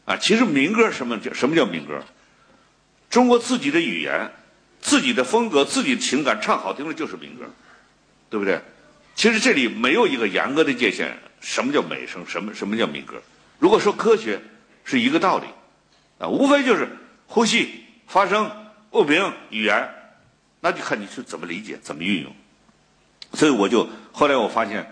[0.06, 2.02] 啊，其实民歌什么叫什么叫民歌？
[3.10, 4.32] 中国自己的语言、
[4.82, 7.46] 自己的风格、自己的情感，唱好听了就是民歌，
[8.30, 8.60] 对不对？
[9.16, 13.22] 其实这里没有一个严格的界限，什么叫美声，什么什么叫民歌？
[13.60, 14.42] 如果说科学
[14.84, 15.46] 是一个道理，
[16.20, 16.90] 啊，无非就是
[17.28, 18.50] 呼吸、发声、
[18.90, 19.90] 共鸣、语言，
[20.60, 22.36] 那就看你是怎么理解、怎么运用。
[23.34, 24.92] 所以我就后来我发现，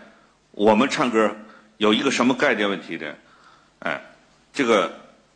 [0.52, 1.36] 我们唱歌
[1.78, 3.13] 有一个什么概念问题呢？
[3.80, 4.02] 哎。
[4.52, 4.91] 这个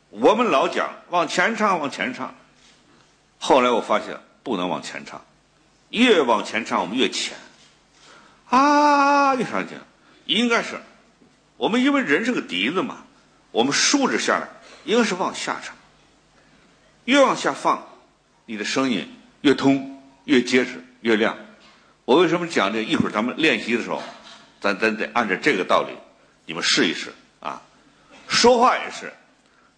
[0.10, 2.34] 我们老讲往前唱，往前唱。
[3.38, 5.24] 后来我发现不能往前唱，
[5.90, 7.38] 越往前唱我们越浅。
[8.50, 9.76] 啊，越上去，
[10.26, 10.80] 应该是
[11.58, 13.06] 我们因为人是个笛子嘛，
[13.52, 14.48] 我们竖着下来，
[14.86, 15.76] 应该是往下唱。
[17.06, 17.88] 越往下放，
[18.46, 21.38] 你的声音越通、越结实、越亮。
[22.06, 22.82] 我为什么讲这？
[22.82, 24.04] 一会儿咱们练习的时候，
[24.62, 25.96] 咱咱得按照这个道理，
[26.46, 27.62] 你们试一试啊。
[28.28, 29.14] 说话也是，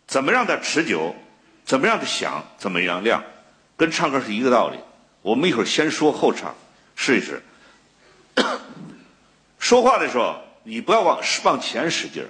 [0.07, 1.15] 怎么让它持久，
[1.65, 3.23] 怎么让它响，怎么样亮，
[3.77, 4.79] 跟唱歌是一个道理。
[5.21, 6.53] 我们一会儿先说后唱，
[6.95, 7.43] 试一试。
[9.59, 12.29] 说话的时候，你不要往往前使劲儿，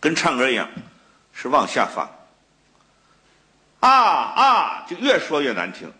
[0.00, 0.68] 跟唱歌一样，
[1.32, 2.08] 是往下放。
[3.80, 5.92] 啊啊，就越说越难听，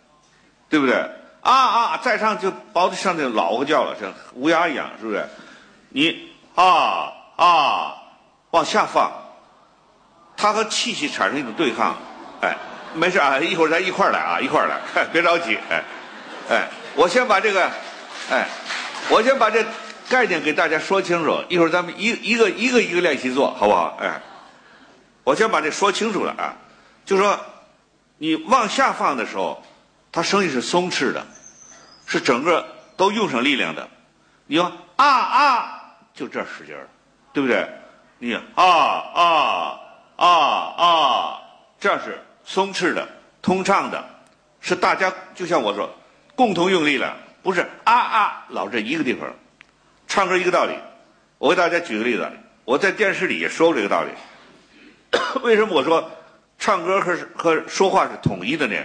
[0.68, 0.94] 对不对？
[1.40, 5.28] 啊啊，再唱就包的像那老虎叫了，像乌鸦一样，是不是？
[5.88, 7.98] 你啊啊。
[8.52, 9.10] 往下放，
[10.36, 11.96] 它和气息产生一种对抗，
[12.42, 12.54] 哎，
[12.94, 15.82] 没事啊，一会儿咱一块儿来啊，一块儿来， 别着急，哎，
[16.50, 17.70] 哎，我先把这个，
[18.30, 18.46] 哎，
[19.08, 19.64] 我先把这
[20.08, 23.96] 概念给大家说清楚，一会儿咱们一一个一个一个练习做好不好？
[24.00, 24.20] 哎，
[25.24, 26.56] 我先把这说清楚了啊，
[27.04, 27.38] 就说
[28.18, 29.62] 你往下放的时候，
[30.10, 31.26] 它声音是松弛的，
[32.06, 33.88] 是整个都用上力量的，
[34.46, 35.82] 你说啊啊，
[36.14, 36.88] 就这使劲儿，
[37.32, 37.66] 对不对？
[38.18, 38.42] 你啊
[39.14, 39.80] 啊
[40.16, 40.28] 啊
[40.76, 41.42] 啊，
[41.80, 43.08] 这是松弛的、
[43.40, 44.04] 通畅的，
[44.60, 45.90] 是大家就像我说，
[46.34, 49.28] 共同用力了，不是啊啊老这一个地方，
[50.06, 50.74] 唱歌一个道理。
[51.38, 52.30] 我给大家举个例子，
[52.64, 54.10] 我在电视里也说过这个道理。
[55.42, 56.10] 为什么我说
[56.58, 58.76] 唱歌和和说话是统一的呢？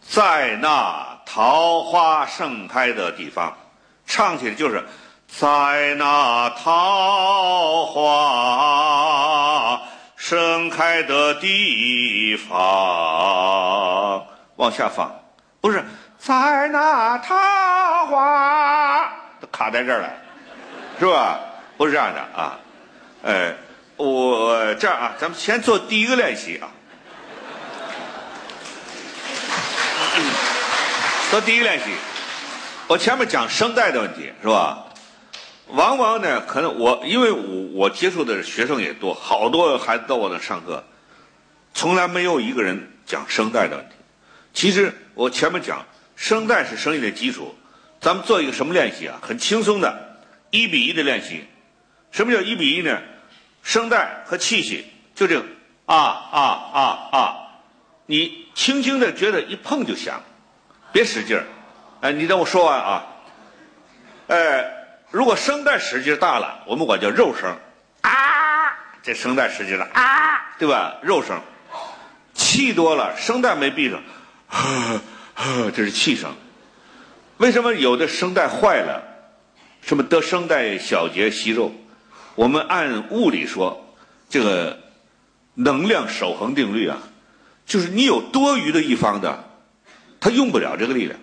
[0.00, 3.56] 在那桃花盛开的地方，
[4.06, 4.84] 唱起来就是。
[5.26, 9.82] 在那桃花
[10.26, 15.14] 盛开的地方，往下放，
[15.60, 15.84] 不是
[16.18, 17.36] 在那桃
[18.06, 19.12] 花，
[19.52, 20.08] 卡在这儿了，
[20.98, 21.38] 是吧？
[21.76, 22.58] 不是这样的啊，
[23.22, 23.54] 哎，
[23.96, 26.72] 我这样啊，咱们先做第一个练习啊，
[31.30, 31.90] 做第一个练习。
[32.86, 34.86] 我前面讲声带的问题，是吧？
[35.74, 40.84] 往往呢，可能我因为我我接触的学生也多，好多孩子到我那上课，
[41.72, 43.94] 从来没有一个人讲声带的问题。
[44.52, 45.84] 其实我前面讲，
[46.14, 47.54] 声带是声音的基础。
[48.00, 49.18] 咱们做一个什么练习啊？
[49.20, 50.18] 很轻松的，
[50.50, 51.44] 一比一的练习。
[52.12, 53.00] 什么叫一比一呢？
[53.62, 54.84] 声带和气息
[55.14, 55.40] 就这
[55.86, 56.40] 啊啊
[56.72, 57.36] 啊啊，
[58.06, 60.22] 你轻轻的觉得一碰就响，
[60.92, 61.44] 别使劲儿。
[62.00, 63.06] 哎，你等我说完啊，
[64.28, 64.83] 哎。
[65.14, 67.56] 如果声带使劲大了，我们管叫肉声，
[68.00, 68.10] 啊，
[69.00, 70.96] 这声带使劲了，啊，对吧？
[71.02, 71.40] 肉声，
[72.32, 74.02] 气多了，声带没闭上，
[74.48, 75.00] 呵
[75.36, 76.34] 呵，这是气声。
[77.36, 79.04] 为什么有的声带坏了？
[79.82, 81.72] 什么得声带小结息肉？
[82.34, 83.94] 我们按物理说，
[84.28, 84.80] 这个
[85.54, 86.98] 能量守恒定律啊，
[87.64, 89.44] 就是你有多余的一方的，
[90.18, 91.20] 它用不了这个力量，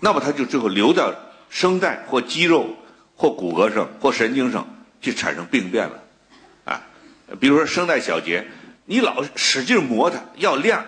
[0.00, 1.14] 那么它就最后流到
[1.48, 2.76] 声带或肌肉。
[3.20, 4.66] 或骨骼上，或神经上，
[4.98, 6.02] 就产生病变了，
[6.64, 6.80] 啊，
[7.38, 8.46] 比如说声带小结，
[8.86, 10.82] 你老使劲磨它，要亮，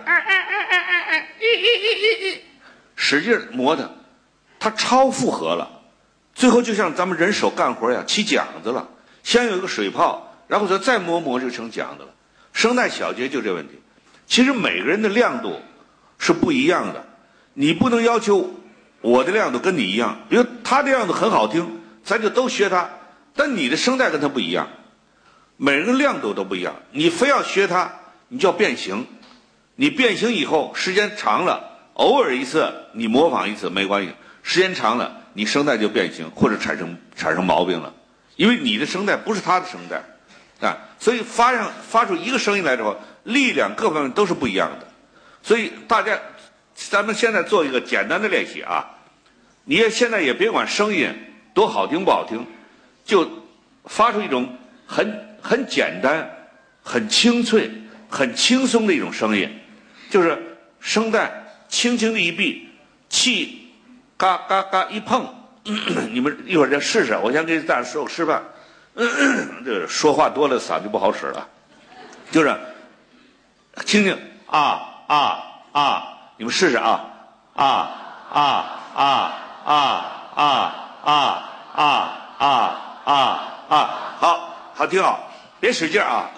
[2.97, 3.91] 使劲磨它，
[4.59, 5.83] 它超负荷了，
[6.35, 8.89] 最后就像咱们人手干活一样，起茧子了，
[9.23, 12.15] 先有一个水泡，然后再再磨磨就成茧子了。
[12.55, 13.75] 声带小结就这问题，
[14.27, 15.61] 其实每个人的亮度
[16.17, 17.05] 是不一样的。
[17.53, 18.55] 你不能要求
[19.03, 22.91] 我的亮度跟你一样，比如他的样子很好听，咱就都学他。
[23.35, 24.69] 但你的声带跟他不一样，
[25.57, 26.75] 每个人亮度都不一样。
[26.91, 27.93] 你非要学他，
[28.29, 29.07] 你就要变形。
[29.75, 34.11] 你变形以后，时间长了，偶尔一次你模仿一次没关系。
[34.43, 37.95] 时间长了，你声带就变形或者产生产生毛病了，
[38.37, 40.03] 因为你的声带不是他的声带。
[40.67, 44.87] 啊，所以发上发出一个声音来之后，力量各方面都是不一样的。
[45.43, 46.21] 所以大家，
[46.75, 48.91] 咱们现在做一个简单的练习啊，
[49.65, 51.09] 你也现在也别管声音
[51.55, 52.47] 多好听不好听
[53.05, 53.29] 就
[53.85, 56.31] 发出一种很很简单
[56.83, 57.71] 很清脆
[58.09, 59.61] 很轻松的一种声音
[60.11, 62.69] 就是声带轻轻的一闭
[63.09, 63.71] 气
[64.17, 65.35] 嘎嘎嘎一碰
[66.13, 68.43] 你们一会儿再试试我先给大家做个示范
[68.95, 69.07] 这
[69.65, 71.49] 这说话多了嗓子不好使了
[72.31, 72.55] 就是
[73.87, 75.43] 听听啊啊
[75.73, 76.03] 啊
[76.37, 77.05] 你们试试啊
[77.55, 77.65] 啊
[78.33, 79.35] 啊啊
[79.65, 79.75] 啊
[80.35, 82.47] 啊啊啊啊
[83.05, 83.15] 啊
[83.69, 83.91] 啊！
[84.19, 85.29] 好，好，挺好。
[85.61, 86.31] 别使劲儿啊，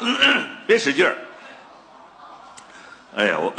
[0.66, 1.16] 别使劲儿。
[3.16, 3.52] 哎呀，我，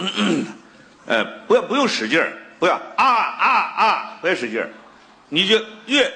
[1.08, 2.76] 哎，不要，不用使劲儿，不要。
[2.95, 3.47] 啊啊
[3.78, 4.18] 啊！
[4.22, 4.70] 不要使劲儿，
[5.30, 6.12] 你就越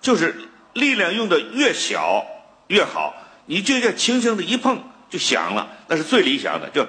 [0.00, 2.24] 就是力量用的越小
[2.66, 3.14] 越好，
[3.46, 6.68] 你就要轻轻的一碰就响了，那是最理想的。
[6.70, 6.82] 就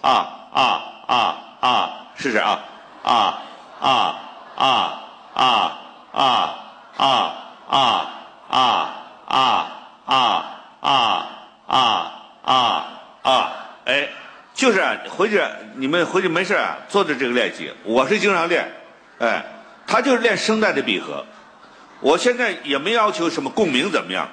[0.00, 1.90] 啊啊啊啊！
[2.16, 2.60] 试试啊
[3.02, 3.42] 啊
[3.80, 4.20] 啊
[4.56, 5.00] 啊
[5.34, 5.78] 啊
[6.12, 6.63] 啊！
[6.96, 7.06] 啊
[7.68, 8.10] 啊
[8.48, 8.94] 啊
[9.26, 9.72] 啊
[10.06, 11.30] 啊啊
[11.66, 12.10] 啊
[12.42, 12.86] 啊
[13.22, 13.52] 啊！
[13.86, 14.08] 哎，
[14.54, 15.42] 就是回去
[15.76, 17.72] 你们回去没事啊，做做这个练习。
[17.84, 18.70] 我是经常练，
[19.18, 19.44] 哎，
[19.86, 21.24] 他就是练声带的闭合。
[22.00, 24.28] 我现在也没要求什么共鸣怎么样，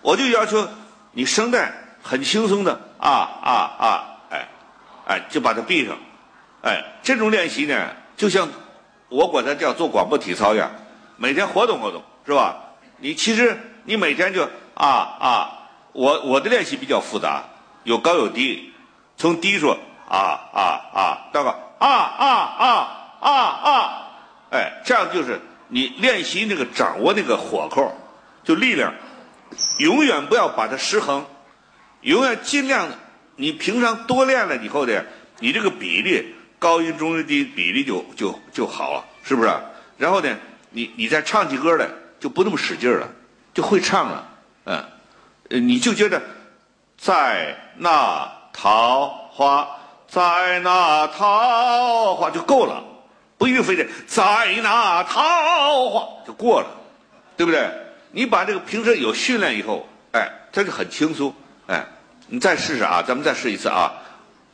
[0.00, 0.66] 我就要求
[1.12, 1.70] 你声带
[2.02, 3.10] 很轻松的啊
[3.42, 4.48] 啊啊，哎，
[5.06, 5.98] 哎，就把它闭上，
[6.62, 8.48] 哎，这种练习呢，就像
[9.10, 10.70] 我管它叫做广播体操一样，
[11.22, 12.56] 每天活动活动，是吧？
[12.96, 14.88] 你其实你每天就啊
[15.20, 17.44] 啊，我我的练习比较复杂，
[17.84, 18.72] 有高有低，
[19.18, 19.76] 从低处
[20.08, 22.26] 啊啊啊到个啊啊
[22.58, 24.08] 啊啊啊，
[24.50, 25.38] 哎，这样就是。
[25.72, 27.92] 你练习那个掌握那个火候，
[28.42, 28.92] 就力量，
[29.78, 31.24] 永远不要把它失衡，
[32.00, 32.88] 永远尽量
[33.36, 35.06] 你平常多练了以后的，
[35.38, 39.50] 你这个比例高音中音低比例就就就好了，是不是？
[39.96, 40.36] 然后呢，
[40.70, 41.86] 你你再唱起歌来
[42.18, 43.08] 就不那么使劲了，
[43.52, 44.26] 就会唱了，
[44.64, 44.84] 嗯，
[45.48, 46.20] 你就觉得
[46.96, 49.68] 在那桃花，
[50.08, 52.84] 在那桃花就够了。
[53.38, 56.68] 不一定非得在那桃花就过了，
[57.38, 57.70] 对不对？
[58.10, 61.34] 你把这个平时有训练以后，哎，这就很轻松，
[61.66, 61.86] 哎，
[62.26, 63.92] 你再试试啊，咱们再试一次啊，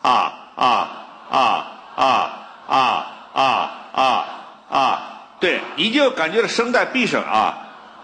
[0.03, 0.89] 啊啊
[1.29, 4.25] 啊啊啊啊啊
[4.71, 7.59] 啊，对，你就感觉到声带闭上啊，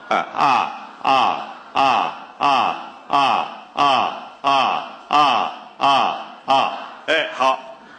[0.09, 1.83] 哎啊啊啊
[2.39, 2.49] 啊
[3.09, 3.19] 啊
[3.73, 3.83] 啊
[4.43, 4.49] 啊
[5.09, 7.59] 啊啊啊，哎，好，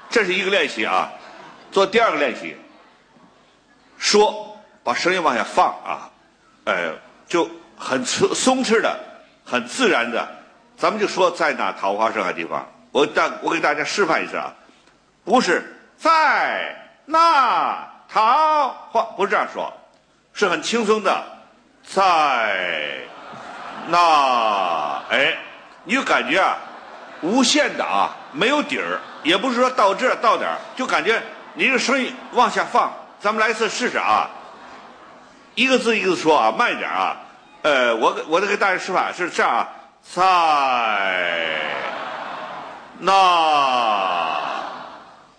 [0.09, 1.09] 这是一个练习啊，
[1.71, 2.57] 做第二个练习。
[3.97, 6.11] 说，把声音往下放啊，
[6.65, 6.93] 呃，
[7.25, 8.99] 就很松松弛的，
[9.45, 10.27] 很自然的，
[10.77, 14.53] 咱们就说在那桃花盛开地方，我大我给大家示范一次啊，
[15.23, 16.75] 不是在
[17.05, 19.74] 那好，话，不是这样说，
[20.34, 21.24] 是很轻松的，
[21.84, 22.99] 在
[23.88, 25.36] 那，哎，
[25.84, 26.55] 你就感觉啊，
[27.22, 31.20] 无限的啊，没有底儿，也不是说到这到点儿，就感觉
[31.55, 32.93] 你这个声音往下放。
[33.20, 34.30] 咱们来一次试试啊！
[35.55, 37.18] 一个字一个字说啊，慢一点啊。
[37.64, 39.70] 呃，我我得给大家示范是这样啊，
[40.03, 40.22] 在
[42.99, 43.09] 那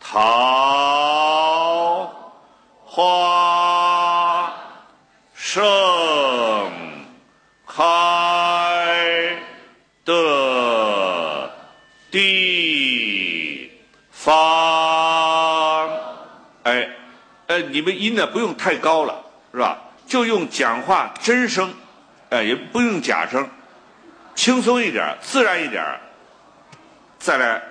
[0.01, 1.14] 桃
[17.85, 19.23] 们音呢不用太高了，
[19.53, 19.79] 是吧？
[20.07, 21.73] 就用讲话真声，
[22.31, 23.49] 哎，也不用假声，
[24.35, 25.83] 轻松一点，自然一点。
[27.19, 27.63] 再来，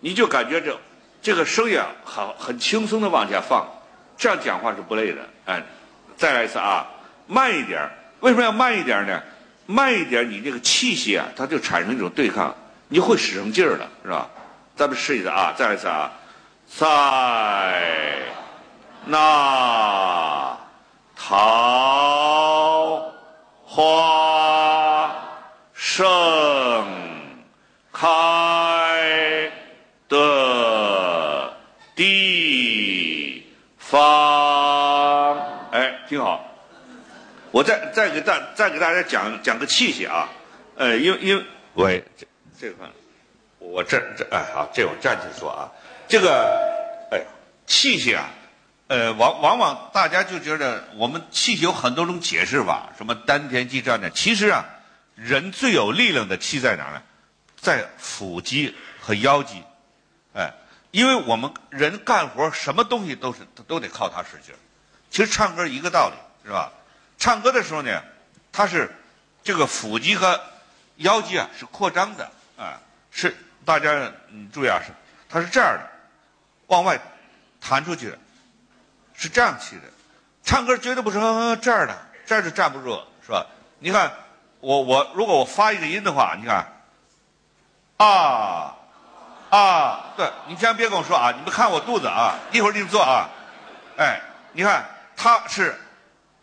[0.00, 0.80] 你就感觉这
[1.20, 3.66] 这个声音好，很轻松的往下放，
[4.16, 5.20] 这样讲话是不累的。
[5.44, 5.62] 哎，
[6.16, 6.86] 再来一次啊，
[7.26, 7.82] 慢一点。
[8.20, 9.22] 为什么要慢一点呢？
[9.66, 12.54] 慢一点，你这个气息啊，它就产生一种对抗，
[12.88, 14.30] 你会使上劲儿了，是吧？
[14.74, 16.10] 咱们试一次啊，再来一次啊，
[16.66, 18.43] 再。
[19.06, 20.58] 那
[21.14, 23.12] 桃
[23.66, 25.14] 花
[25.74, 25.94] 盛
[27.92, 29.52] 开
[30.08, 31.54] 的
[31.94, 33.46] 地
[33.78, 35.38] 方，
[35.70, 36.42] 哎，听好，
[37.50, 40.30] 我再再给大再给大家讲讲个器械啊，
[40.76, 42.26] 呃，因因喂，这
[42.58, 42.86] 这块，
[43.58, 45.70] 我这这哎好，这我站起来说啊，
[46.08, 47.20] 这个哎
[47.66, 48.30] 器械啊。
[48.86, 54.64] 呃往往往大家就觉得我们气有很多种解释法，什么丹田肌这样的，其实啊，
[55.14, 57.02] 人最有力量的气在哪呢？
[57.56, 59.62] 在腹肌和腰肌，
[60.34, 60.52] 哎，
[60.90, 64.54] 因为我们人干活什么东西都是都得靠它使劲
[65.10, 66.14] 其实唱歌一个道理，
[66.44, 66.70] 是吧？
[67.16, 68.02] 唱歌的时候呢，
[68.52, 68.94] 它是
[69.42, 70.38] 这个腹肌和
[70.96, 72.78] 腰肌啊是扩张的啊，
[73.10, 74.92] 是大家你注意啊，是
[75.26, 75.90] 它是这样的，
[76.66, 77.00] 往外
[77.60, 78.18] 弹出去的，
[79.14, 79.82] 是这样气的。
[80.44, 81.96] 唱歌绝对不是哼哼这样的，
[82.26, 83.46] 这样是站不住，是吧？
[83.78, 84.12] 你看
[84.60, 86.66] 我我如果我发一个音的话，你看
[87.96, 88.74] 啊
[89.50, 93.28] 啊，对你先别跟我说啊，你们看我肚子啊，一会儿你们做啊，
[93.96, 94.20] 哎，
[94.52, 94.84] 你看
[95.16, 95.80] 它是。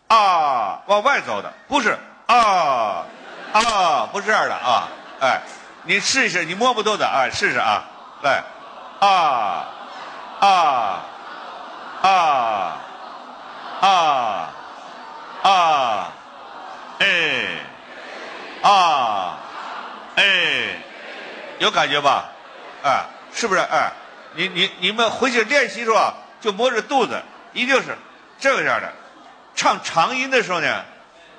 [0.07, 3.05] 啊，往外走的不是啊
[3.53, 4.89] 啊，不是这样的啊，
[5.21, 5.39] 哎，
[5.83, 7.85] 你试一试，你摸不透的，哎，试试啊，
[8.21, 8.43] 来，
[8.99, 9.67] 啊
[10.41, 11.05] 啊
[12.01, 12.77] 啊
[13.81, 14.53] 啊
[15.43, 16.11] 啊，
[16.99, 17.07] 哎
[18.61, 19.37] 啊
[20.15, 20.23] 哎，
[21.59, 22.29] 有感觉吧？
[22.83, 23.61] 哎，是不是？
[23.61, 23.91] 哎，
[24.33, 27.21] 你你你们回去练习时候就摸着肚子，
[27.53, 27.95] 一定是
[28.39, 28.91] 这个样的。
[29.55, 30.83] 唱长音的时候呢，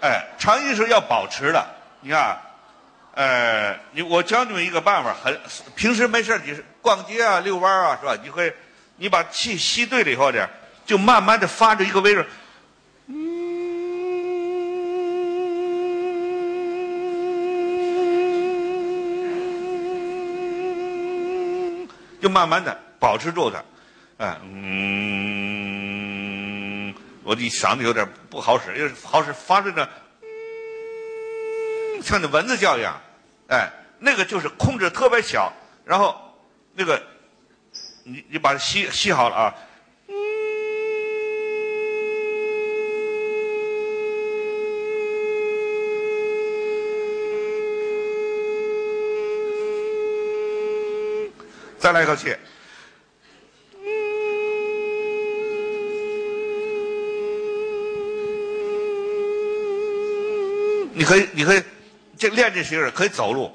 [0.01, 1.65] 哎，长音的时候要保持的。
[2.01, 2.37] 你看，
[3.15, 5.41] 呃，你我教你们一个办法，很
[5.75, 8.17] 平时没事你是逛街啊、遛弯啊，是吧？
[8.23, 8.55] 你会，
[8.97, 10.49] 你把气吸对了以后呢，
[10.87, 12.25] 就慢慢的发出一个微弱，
[13.07, 13.17] 嗯，
[22.21, 23.65] 就慢慢的保持住它，
[24.19, 25.33] 哎，嗯。
[27.25, 29.89] 我的嗓子有点不好使，因为好使发出的，
[32.03, 33.01] 像那蚊子叫一样，
[33.47, 33.71] 哎，
[34.01, 35.53] 那个就是控制特别小，
[35.85, 36.17] 然后
[36.75, 37.01] 那个
[38.05, 39.55] 你你把它吸吸好了啊，
[51.79, 52.35] 再来一口气。
[60.95, 61.63] 你可以，你可以，
[62.19, 63.51] 这练这些可以走路。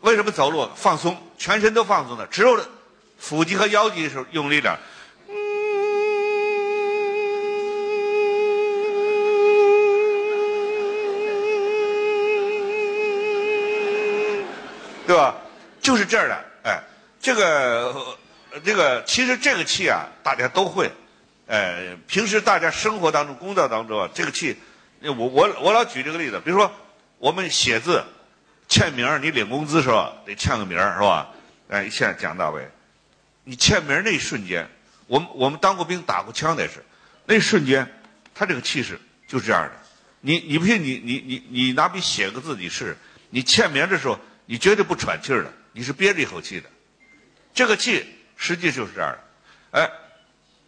[0.00, 1.16] 为什么走路放松？
[1.36, 2.56] 全身都放松的，只有
[3.18, 4.76] 腹肌和腰肌的时候用力点。
[15.06, 15.34] 对吧？
[15.80, 16.82] 就是这样的，哎，
[17.18, 17.94] 这个，
[18.62, 20.92] 这个，其实这个气啊，大家都会。
[21.46, 24.54] 哎，平时大家生活当中、工作当中啊，这个气。
[25.00, 26.70] 我我我老举这个例子，比如说
[27.16, 28.04] 我们写字
[28.68, 31.30] 签名，你领工资时候得签个名是吧？
[31.70, 32.68] 哎，一签讲到位。
[33.48, 34.68] 你签名那一瞬间，
[35.06, 36.84] 我们我们当过兵、打过枪的是，
[37.24, 37.90] 那一瞬间，
[38.34, 39.72] 他这个气势就是这样的。
[40.20, 42.94] 你你不信，你你你你拿笔写个字，你试，
[43.30, 46.68] 你签名的时候，你绝对不喘气儿的，你是憋着一口气的。
[47.54, 48.04] 这个气
[48.36, 49.80] 实际就是这样的。
[49.80, 49.90] 哎，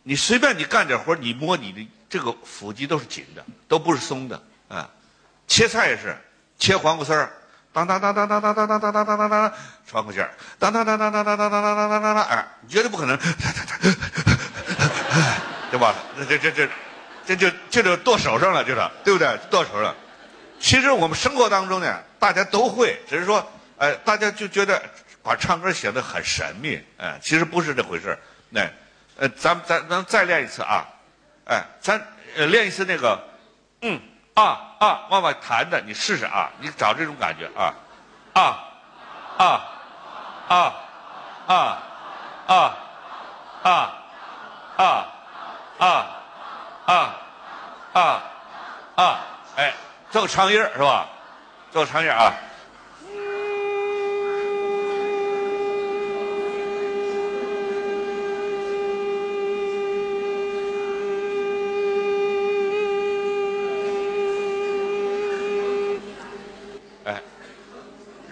[0.03, 1.87] 你随便你干点活，你摸你的。
[2.09, 4.91] 这个腹肌都是紧的，都不是松的啊。
[5.47, 6.17] 切菜也是，
[6.59, 7.31] 切黄瓜丝儿，
[7.73, 9.53] 当当当当当当当当当当当当当，
[9.87, 13.17] 穿过去儿，当当当当当当当当当当当当，哎，绝对不可能，
[15.71, 15.95] 对吧？
[16.29, 16.69] 这这这
[17.25, 19.39] 这就这就剁手上了，就是对不对？
[19.51, 19.95] 剁手了。
[20.59, 23.49] 其实我们生活当中呢，大家都会，只是说，
[23.79, 24.83] 哎，大家就觉得
[25.23, 28.19] 把唱歌写的很神秘，哎，其实不是这回事儿。
[28.49, 28.69] 那，
[29.17, 30.85] 呃，咱们咱咱再练一次啊。
[31.45, 32.01] 哎，咱
[32.37, 33.19] 呃练一次那个，
[33.83, 34.01] 嗯
[34.43, 37.75] 啊啊往外弹的，你试试啊，你找这种感觉啊，
[38.33, 38.59] 啊
[39.37, 39.61] 啊
[40.49, 40.73] 啊
[41.47, 41.79] 啊
[42.47, 42.77] 啊
[43.63, 43.93] 啊
[44.79, 45.07] 啊
[45.77, 46.07] 啊
[46.87, 47.15] 啊
[47.93, 48.23] 啊
[48.97, 49.19] 啊，
[49.57, 49.75] 哎，
[50.11, 51.07] 做长音是吧？
[51.71, 52.33] 做长音啊。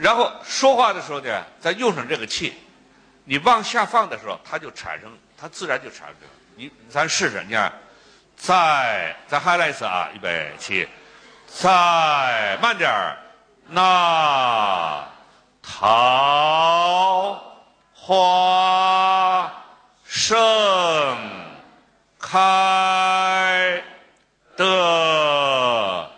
[0.00, 2.54] 然后说话的时候呢，再用上这个气，
[3.24, 6.16] 你往下放的时候，它就产生，它自然就产生。
[6.54, 7.72] 你咱试试，你看，
[8.36, 10.88] 再再还来一次啊，预备起，
[11.46, 13.16] 再慢点儿，
[13.66, 15.04] 那
[15.62, 17.42] 桃
[17.92, 19.52] 花
[20.04, 20.28] 盛
[22.18, 23.82] 开
[24.56, 26.08] 的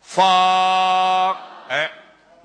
[0.00, 1.30] 发，
[1.68, 1.90] 哎，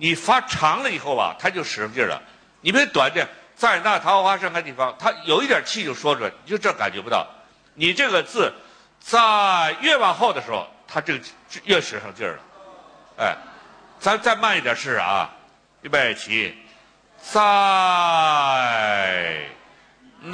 [0.03, 2.21] 你发长了以后吧，它就使上劲儿了。
[2.59, 3.25] 你别短的，
[3.55, 7.25] 在那桃花盛开地方，它有一点气就说出来，你就这感觉不到。
[7.73, 8.53] 你这个字，
[8.99, 11.23] 在越往后的时候，它这个
[11.63, 12.39] 越使上劲儿了。
[13.15, 13.37] 哎，
[13.97, 15.29] 咱再慢一点试试啊，
[15.83, 16.53] 预备起，
[17.21, 17.39] 在
[20.19, 20.33] 那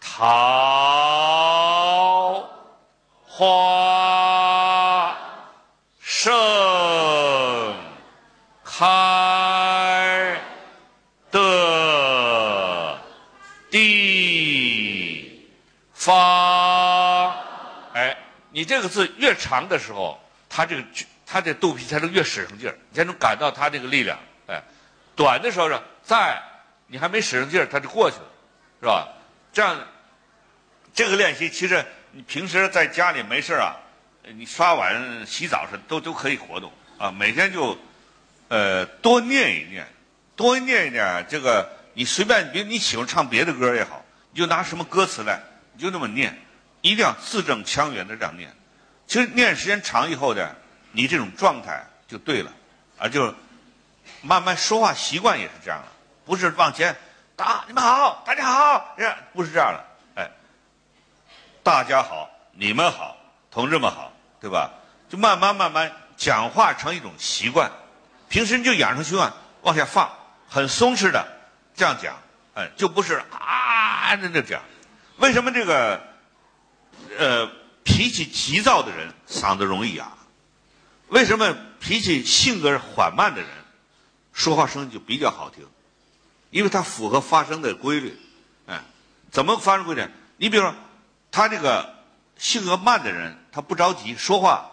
[0.00, 0.28] 桃
[3.26, 4.14] 花
[6.00, 6.32] 盛
[8.64, 10.36] 开
[11.30, 12.98] 的
[13.70, 15.48] 地
[15.92, 17.34] 方，
[17.94, 18.16] 哎，
[18.50, 20.84] 你这个字越长的时候，他这个
[21.26, 24.16] 他这肚皮才能越使上劲儿，你才能感到他这个力量。
[24.46, 24.62] 哎，
[25.16, 26.40] 短的时候呢，在
[26.86, 28.26] 你还没使上劲儿，他就过去了，
[28.80, 29.08] 是吧？
[29.52, 29.76] 这样，
[30.94, 33.74] 这个练习其实你平时在家里没事啊，
[34.22, 37.10] 你刷碗、洗澡是都都可以活动啊。
[37.10, 37.76] 每天就，
[38.48, 39.86] 呃，多念一念，
[40.36, 41.26] 多念一念。
[41.28, 45.40] 这个你随便，比如你喜欢唱别的歌也好，你就拿什么歌词来，
[45.72, 46.38] 你就那么念，
[46.82, 48.54] 一定要字正腔圆的这样念。
[49.06, 50.54] 其实念时间长以后的，
[50.92, 52.52] 你这种状态就对了，
[52.98, 53.34] 啊，就
[54.22, 55.86] 慢慢说话习惯也是这样了。
[56.24, 56.96] 不是往前，
[57.36, 58.96] 打你们好，大家好，
[59.32, 59.84] 不是这样的，
[60.22, 60.30] 哎，
[61.62, 63.16] 大家好，你们好，
[63.50, 64.70] 同志们好，对吧？
[65.08, 67.70] 就慢慢慢慢讲话成一种习惯，
[68.28, 69.30] 平时你就养成习惯
[69.62, 70.10] 往下放，
[70.48, 71.26] 很松弛的
[71.74, 72.16] 这样讲，
[72.54, 74.62] 哎，就不是啊那那讲。
[75.18, 76.02] 为什么这个
[77.18, 77.48] 呃
[77.94, 80.08] 脾气急躁的人嗓子容易哑？
[81.10, 83.48] 为什么脾气性格缓慢的人
[84.32, 85.64] 说话声音就比较好听？
[86.50, 88.18] 因为它符合发声的规律，
[88.66, 88.82] 哎，
[89.30, 90.04] 怎么发声规律？
[90.38, 90.74] 你比如说，
[91.30, 91.94] 他这个
[92.36, 94.68] 性格慢的人，他不着急说话，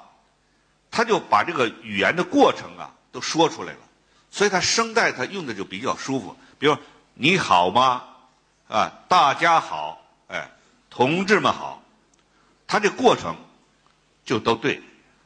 [0.90, 3.80] 他就把这个语言的过程啊都说出来了，
[4.32, 6.36] 所以他声带他用的就比较舒服。
[6.58, 6.76] 比如
[7.14, 8.02] 你好吗？
[8.68, 10.50] 啊，大家好，哎，
[10.90, 11.81] 同志们好，
[12.72, 13.36] 他这过程
[14.24, 14.82] 就都对，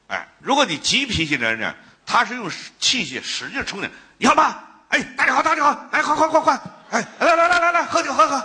[0.07, 3.87] 哎，如果你急脾气的人呢，他是用气息使劲冲你，
[4.17, 4.63] 你好吗？
[4.89, 5.85] 哎，大家好，大家好！
[5.91, 6.59] 哎，快快快快！
[6.89, 8.43] 哎，来来来来来，喝酒喝喝。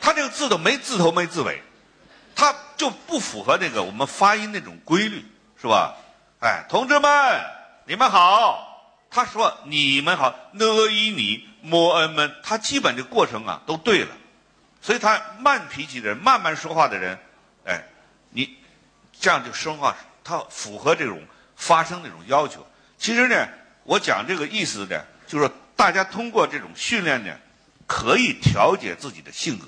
[0.00, 1.62] 他这个字都没字头没字尾，
[2.34, 5.24] 他就不符合那个我们发音那种规律，
[5.60, 5.94] 是吧？
[6.40, 7.40] 哎，同志们，
[7.86, 8.68] 你们好。
[9.12, 14.08] 他说你们好，n i 你莫恩们，他基本的过程啊都对了，
[14.80, 17.16] 所以他慢脾气的人，慢慢说话的人，
[17.64, 17.84] 哎，
[19.22, 21.22] 这样就说话，他符合这种
[21.54, 22.66] 发声那种要求。
[22.98, 23.48] 其实呢，
[23.84, 25.00] 我讲这个意思呢。
[25.28, 27.34] 就是大家通过这种训练呢，
[27.86, 29.66] 可以调节自己的性格，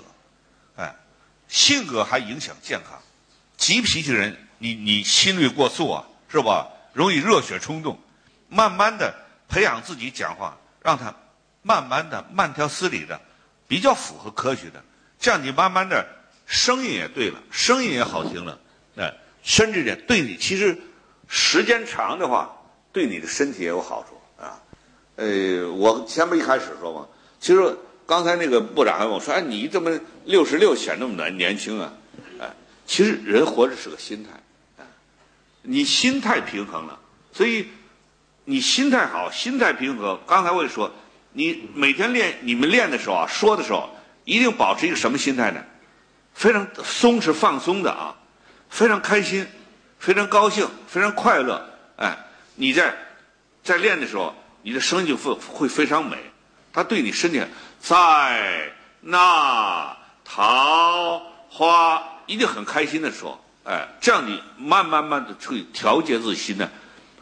[0.75, 0.93] 哎，
[1.47, 3.01] 性格还影响健康。
[3.57, 6.67] 急脾气人，你你心率过速啊，是吧？
[6.93, 7.97] 容易热血冲动。
[8.47, 9.11] 慢慢的
[9.47, 11.11] 培养自己讲话，让他
[11.63, 13.19] 慢慢的慢条斯理的，
[13.67, 14.83] 比较符合科学的。
[15.17, 16.05] 这样你慢慢的
[16.45, 18.59] 声音也对了，声音也好听了，
[19.45, 20.77] 甚至呢对你其实
[21.29, 22.57] 时间长的话，
[22.91, 24.59] 对你的身体也有好处啊。
[25.15, 27.07] 呃，我前面一开始说嘛，
[27.39, 31.93] 其实刚才那个部长还问我说：“哎，你这么六十六显那么年年轻啊？”
[32.41, 32.51] 哎，
[32.85, 34.29] 其实人活着是个心态，
[34.79, 34.85] 哎，
[35.61, 36.99] 你心态平衡了，
[37.31, 37.67] 所以
[38.45, 40.19] 你心态好，心态平和。
[40.27, 40.91] 刚才我也说，
[41.33, 43.89] 你每天练，你们练的时候啊，说的时候，
[44.25, 45.63] 一定保持一个什么心态呢？
[46.33, 48.17] 非常松弛放松的啊，
[48.69, 49.47] 非常开心，
[49.99, 51.69] 非常高兴，非常快乐。
[51.97, 52.17] 哎，
[52.55, 52.95] 你在
[53.63, 54.33] 在练的时候。
[54.67, 56.17] 你的声音会会非常美，
[56.73, 57.39] 它对你身体
[57.79, 66.67] 在那桃花一定很开心的时候，哎，这样你慢慢慢的去调节自己心呢，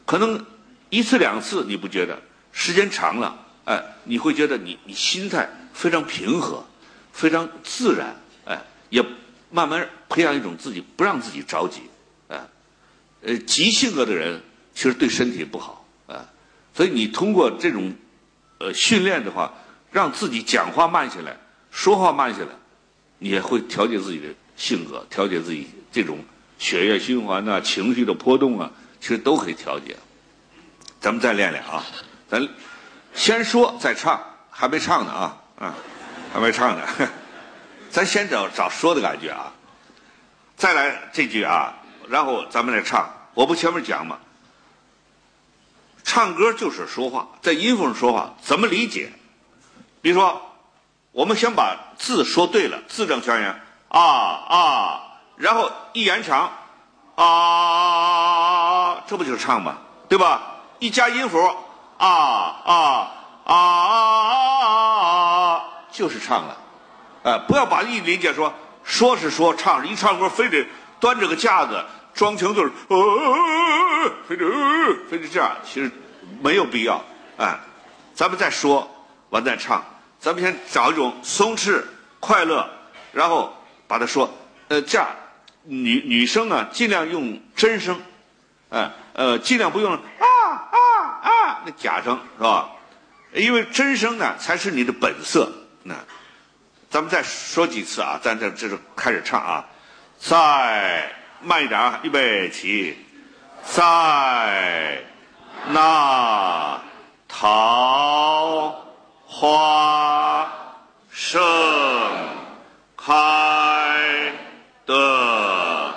[0.05, 0.45] 可能
[0.89, 2.17] 一次两次你不觉得，
[2.53, 6.65] 时间长了，哎，你会觉得你你心态非常平和，
[7.11, 8.15] 非常自然，
[8.45, 8.57] 哎，
[8.89, 9.03] 也
[9.55, 11.81] 慢慢培养一种自己不让自己着急，
[12.27, 12.41] 啊，
[13.21, 14.41] 呃，急性格的人
[14.73, 16.25] 其实对身体不好啊。
[16.73, 17.93] 所以你通过这种，
[18.57, 19.53] 呃，训练的话，
[19.91, 21.37] 让自己讲话慢下来，
[21.69, 22.47] 说话慢下来，
[23.19, 24.27] 你也会调节自己的
[24.57, 26.17] 性格，调节自己这种
[26.57, 29.95] 血液循环呐、情绪的波动啊，其实都可以调节。
[30.99, 31.85] 咱们再练练啊，
[32.27, 32.49] 咱
[33.13, 35.75] 先说再唱，还没唱呢啊，啊，
[36.33, 36.83] 还没唱呢，
[37.93, 39.53] 咱先找找说的感觉啊，
[40.57, 41.75] 再来这句啊，
[42.09, 43.07] 然后咱们来唱。
[43.35, 44.17] 我不前面讲吗？
[46.03, 49.11] 唱歌就是说话，在音符上说话，怎么理解？
[50.01, 50.41] 比如说，
[51.11, 55.01] 我们先把字说对了，字正腔圆啊啊，
[55.35, 56.51] 然后一延长
[57.13, 59.77] 啊啊啊啊，这不就是唱吗？
[60.09, 60.41] 对吧？
[60.79, 61.39] 一加音符，
[61.99, 63.11] 啊啊啊
[63.43, 64.67] 啊啊
[65.53, 66.57] 啊，就是唱了。
[67.23, 68.53] 哎，不要把一理解说
[68.83, 70.65] 说是说唱，一唱歌非得
[70.99, 72.71] 端着个架子装腔作势，
[74.27, 74.45] 非得
[75.09, 75.89] 非得这样，其实
[76.41, 77.03] 没有必要。
[77.37, 77.57] 哎，
[78.13, 78.89] 咱们再说
[79.29, 79.83] 完再唱，
[80.19, 81.81] 咱们先找一种松弛、
[82.19, 82.69] 快乐，
[83.11, 83.53] 然后
[83.87, 84.29] 把它说。
[84.69, 85.07] 呃，这样
[85.63, 88.01] 女女生啊，尽量用真声，
[88.69, 90.77] 哎呃，尽量不用啊啊
[91.21, 92.69] 啊那假声是吧？
[93.33, 95.51] 因为真声呢才是你的本色。
[95.83, 95.93] 那
[96.93, 99.65] 咱们再说几次啊，咱这这是开始唱啊，
[100.19, 102.95] 再慢一点啊，预备起，
[103.63, 105.01] 在
[105.69, 106.79] 那
[107.27, 108.79] 桃
[109.25, 110.47] 花
[111.09, 111.41] 盛
[112.95, 114.31] 开
[114.85, 115.95] 的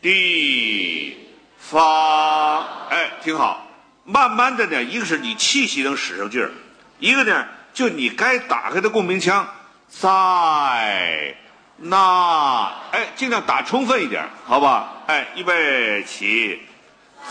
[0.00, 1.18] 地
[1.58, 3.66] 方，哎，挺好。
[4.04, 6.50] 慢慢的呢，一个是你气息能使上劲儿，
[6.98, 9.46] 一个呢，就你该打开的共鸣腔，
[9.90, 11.34] 在
[11.76, 14.92] 那，哎，尽量打充分一点，好吧？
[15.06, 16.66] 哎，预备起，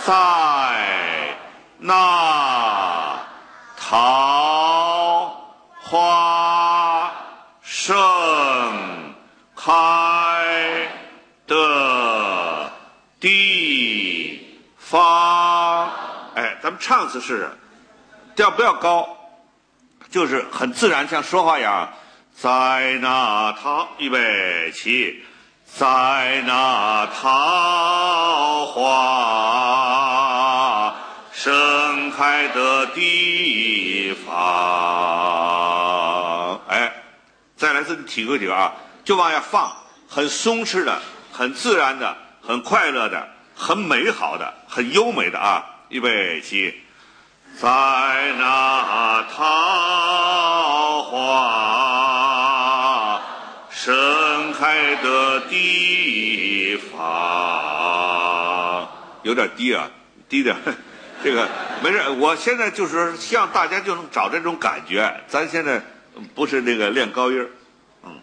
[0.06, 1.36] 在
[1.78, 3.18] 那
[3.78, 5.42] 桃
[5.82, 7.12] 花
[7.62, 7.96] 盛
[9.56, 10.90] 开
[11.48, 12.72] 的
[13.20, 15.90] 地方，
[16.36, 17.50] 哎，咱们唱一次试试，
[18.36, 19.08] 调不要高，
[20.12, 21.90] 就是很自然，像说话一样。
[22.42, 25.26] 在那桃，预备起，
[25.66, 29.36] 在那桃花
[31.34, 34.34] 盛开的地方，
[36.70, 36.94] 哎，
[37.58, 38.72] 再来一次，体会体会啊，
[39.04, 39.70] 就往下放，
[40.08, 41.02] 很松弛的，
[41.34, 46.74] 很自然的，很快乐的，很美好的，很优美的啊，预备起，
[47.60, 47.68] 在
[48.38, 51.79] 那桃花
[53.90, 58.88] 盛开的地方，
[59.24, 59.90] 有点低啊，
[60.30, 60.56] 低点，
[61.24, 61.50] 这个
[61.84, 62.08] 没事。
[62.20, 65.24] 我现在就是希望大家就能找这种感觉。
[65.28, 65.84] 咱现在
[66.36, 67.48] 不是那个练高音，
[68.04, 68.20] 嗯，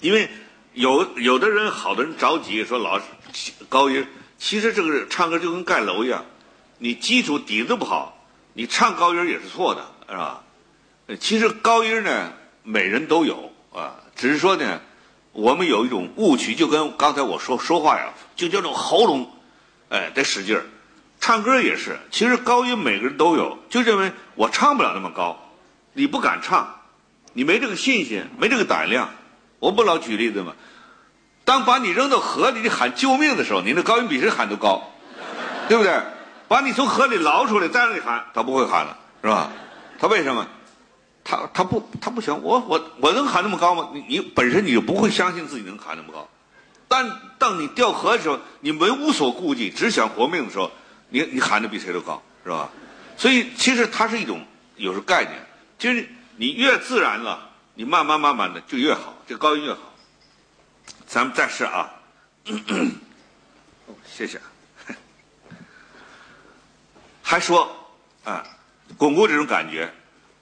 [0.00, 0.30] 因为
[0.72, 2.98] 有有的人，好多人着急说老
[3.68, 4.06] 高音，
[4.38, 6.24] 其实这个唱歌就跟盖楼一样，
[6.78, 10.42] 你基础底子不好，你唱高音也是错的，是吧？
[11.20, 13.47] 其实高音呢，每人都有，
[14.18, 14.80] 只是说呢，
[15.32, 19.30] 我们有一种误区，就跟刚才我说说话呀，就叫做喉咙，
[19.88, 20.64] 哎，得使劲儿。
[21.20, 25.52] 唱歌也是，其实高音每个人都有，就认为我唱不了那么高，
[25.92, 26.80] 你不敢唱，
[27.32, 29.10] 你没这个信心，没这个胆量。
[29.60, 30.54] 我不老举例子吗？
[31.44, 34.90] 当把你扔到河里，你喊救命的时候，你那高音比谁喊都高，
[35.68, 35.92] 对不对？
[36.48, 39.52] 把你从河里捞出来，再让你喊，他不会喊了，是吧？
[40.00, 40.46] 他为什么？
[41.30, 43.90] 他他不他不行，我我我能喊那么高吗？
[43.92, 46.26] 你你本身你就不会相信自己能喊那么高，
[46.88, 47.06] 但
[47.36, 50.72] 当你掉河的时候，你没无所顾忌，只想活命的时候，
[51.10, 52.70] 你你喊的比谁都高，是吧？
[53.18, 54.42] 所以其实它是一种
[54.76, 55.46] 有时候概念，
[55.78, 59.80] 就是你越自然了，你慢慢慢慢的就越好，这高音越好。
[61.06, 61.90] 咱们再试啊，
[62.46, 64.40] 哦 谢谢。
[67.22, 67.70] 还说
[68.24, 68.42] 啊，
[68.96, 69.92] 巩固这种感觉，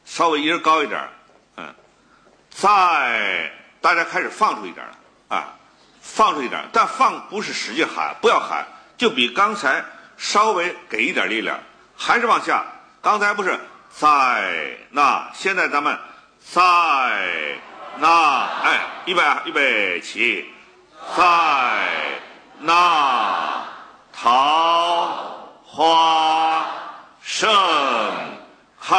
[0.06, 1.08] 稍微音儿高一点儿，
[1.56, 1.74] 嗯，
[2.48, 3.52] 再
[3.82, 5.52] 大家开始放出一点了啊，
[6.00, 9.84] 放出一点，但放不是使劲喊，不要喊，就比刚才
[10.16, 11.58] 稍微给一点力量，
[11.96, 12.64] 还是往下。
[13.02, 13.58] 刚才不是
[13.90, 15.98] 在那，现在咱们
[16.40, 16.62] 在
[17.98, 20.52] 那，哎，预备，预备起，
[21.16, 21.22] 在
[22.60, 23.64] 那
[24.12, 26.64] 桃花
[27.22, 27.48] 盛
[28.80, 28.96] 开。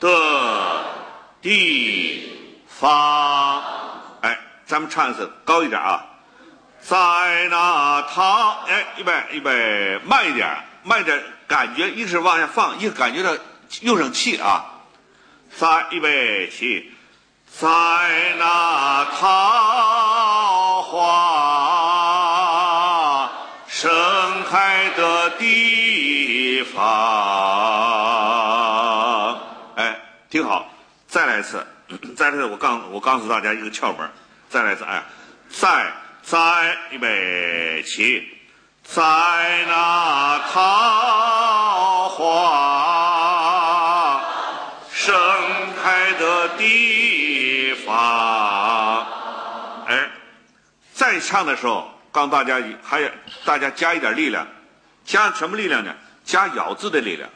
[0.00, 0.84] 的
[1.42, 3.62] 地方。
[4.22, 4.36] 哎，
[4.66, 6.06] 咱们唱一次，高一点啊。
[6.80, 6.96] 在
[7.50, 10.48] 那桃，哎，预备，预备，慢一点，
[10.82, 13.36] 慢一点，感觉一直往下放，一感觉到
[13.82, 14.64] 用上气啊。
[15.50, 16.90] 三，预备起，
[17.46, 17.68] 在
[18.38, 21.10] 那桃花
[23.68, 23.90] 盛
[24.50, 27.59] 开的地方。
[30.30, 30.70] 听，好，
[31.08, 31.66] 再来一次，
[32.16, 34.08] 再来一次，我告我告诉大家一个窍门，
[34.48, 35.02] 再来一次，哎，
[35.48, 38.28] 在在预备起，
[38.84, 39.02] 在
[39.66, 42.30] 那桃花
[44.92, 45.12] 盛
[45.82, 49.04] 开的地方。
[49.88, 50.08] 哎，
[50.94, 53.10] 再唱的时候，告诉大家还有
[53.44, 54.46] 大家加一点力量，
[55.04, 55.92] 加什么力量呢？
[56.24, 57.28] 加咬字的力量。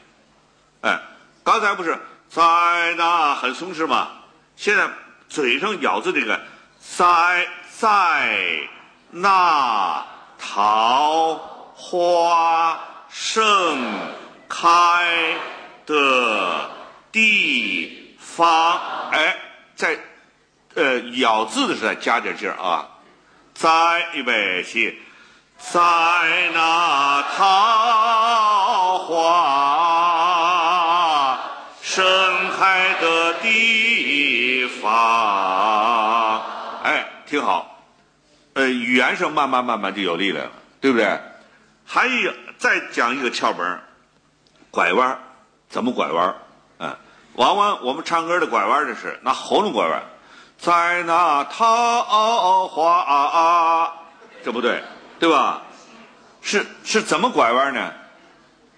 [0.79, 0.97] 哎，
[1.43, 1.99] 刚才不是
[2.35, 4.09] 在那很松弛嘛？
[4.57, 4.89] 现在
[5.29, 6.41] 嘴上咬字这个
[6.81, 8.59] 在在
[9.11, 10.05] 那
[10.37, 11.35] 桃
[11.73, 12.77] 花
[13.09, 13.81] 盛
[14.49, 15.37] 开
[15.85, 16.69] 的
[17.09, 18.81] 地方，
[19.13, 19.37] 哎，
[19.73, 19.97] 在
[20.73, 22.85] 呃咬字的时候加点劲儿啊。
[23.53, 24.99] 在预备起，
[25.57, 25.79] 在
[26.53, 29.94] 那桃花
[32.57, 36.41] 开的地方，
[36.83, 37.83] 哎，挺好。
[38.53, 41.19] 呃，语言上慢慢慢慢就有力量了，对不对？
[41.85, 43.81] 还有再讲一个窍门
[44.71, 45.19] 拐弯
[45.69, 46.35] 怎么拐弯
[46.79, 46.95] 嗯，
[47.33, 50.01] 往往我们唱歌的拐弯的是拿喉咙拐弯。
[50.57, 53.93] 在那桃花啊，
[54.43, 54.81] 这不对，
[55.19, 55.61] 对吧？
[56.41, 57.91] 是是怎么拐弯呢？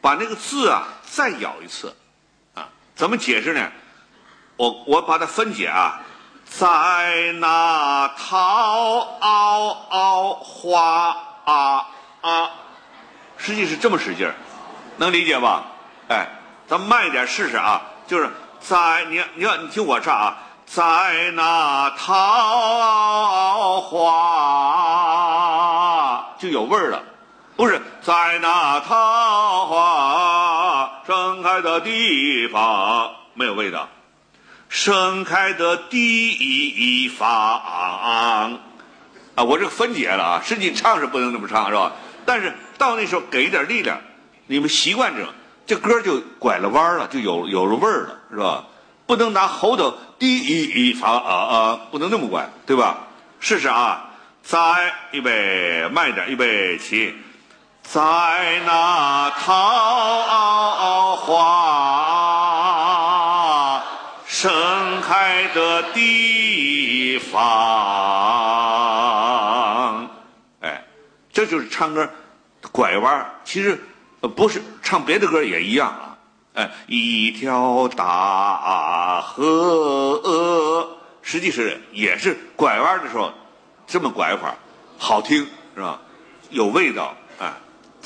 [0.01, 1.95] 把那个字啊再咬一次，
[2.97, 3.71] 怎么解释呢？
[4.57, 6.01] 我我把它分解啊，
[6.45, 9.01] 在那桃
[10.41, 11.85] 花啊
[12.21, 12.49] 啊，
[13.37, 14.33] 实际是这么使劲儿，
[14.97, 15.65] 能理解吧？
[16.09, 16.27] 哎，
[16.67, 20.37] 咱慢一点试试啊，就是在你你要你听我唱啊。
[20.65, 23.95] 在那桃花
[26.37, 27.01] 就有味儿了，
[27.55, 29.77] 不是在那桃花
[31.07, 33.87] 盛开的地方没有味道，
[34.67, 38.59] 盛开的地方啊！
[39.37, 41.93] 我这个分解了啊，实际唱是不能这么唱是吧？
[42.25, 44.01] 但是到那时候给一点力量，
[44.47, 45.31] 你们习惯这种，
[45.65, 48.65] 这歌就拐了弯了，就有有了味儿了，是吧？
[49.05, 53.07] 不能拿喉头低一一发啊啊，不能那么拐，对吧？
[53.39, 54.09] 试试啊！
[54.43, 54.57] 在
[55.11, 57.15] 预备慢一点，预备起，
[57.89, 58.01] 在
[58.65, 62.61] 那桃花
[64.27, 67.39] 盛开的地方，
[70.59, 70.83] 哎，
[71.31, 72.09] 这就是唱歌
[72.73, 73.25] 拐弯。
[73.45, 73.81] 其实
[74.35, 76.17] 不是唱别的歌也一样啊。
[76.55, 83.31] 哎，一条大河，实际是也是拐弯的时候，
[83.87, 84.55] 这么拐法，
[84.99, 86.01] 好听是吧？
[86.49, 87.53] 有味道哎，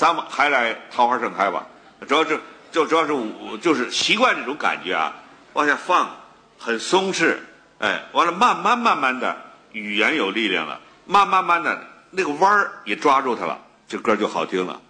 [0.02, 1.64] 咱们还来桃花盛开吧，
[2.08, 2.40] 主要是
[2.72, 5.12] 就主要是我就是习惯这种感觉啊，
[5.52, 6.10] 往下放，
[6.58, 7.36] 很松弛，
[7.78, 9.36] 哎，完了慢慢慢慢的
[9.70, 14.80] 语言有力量了，慢慢慢的那个弯儿也抓住它了，这歌就好听了，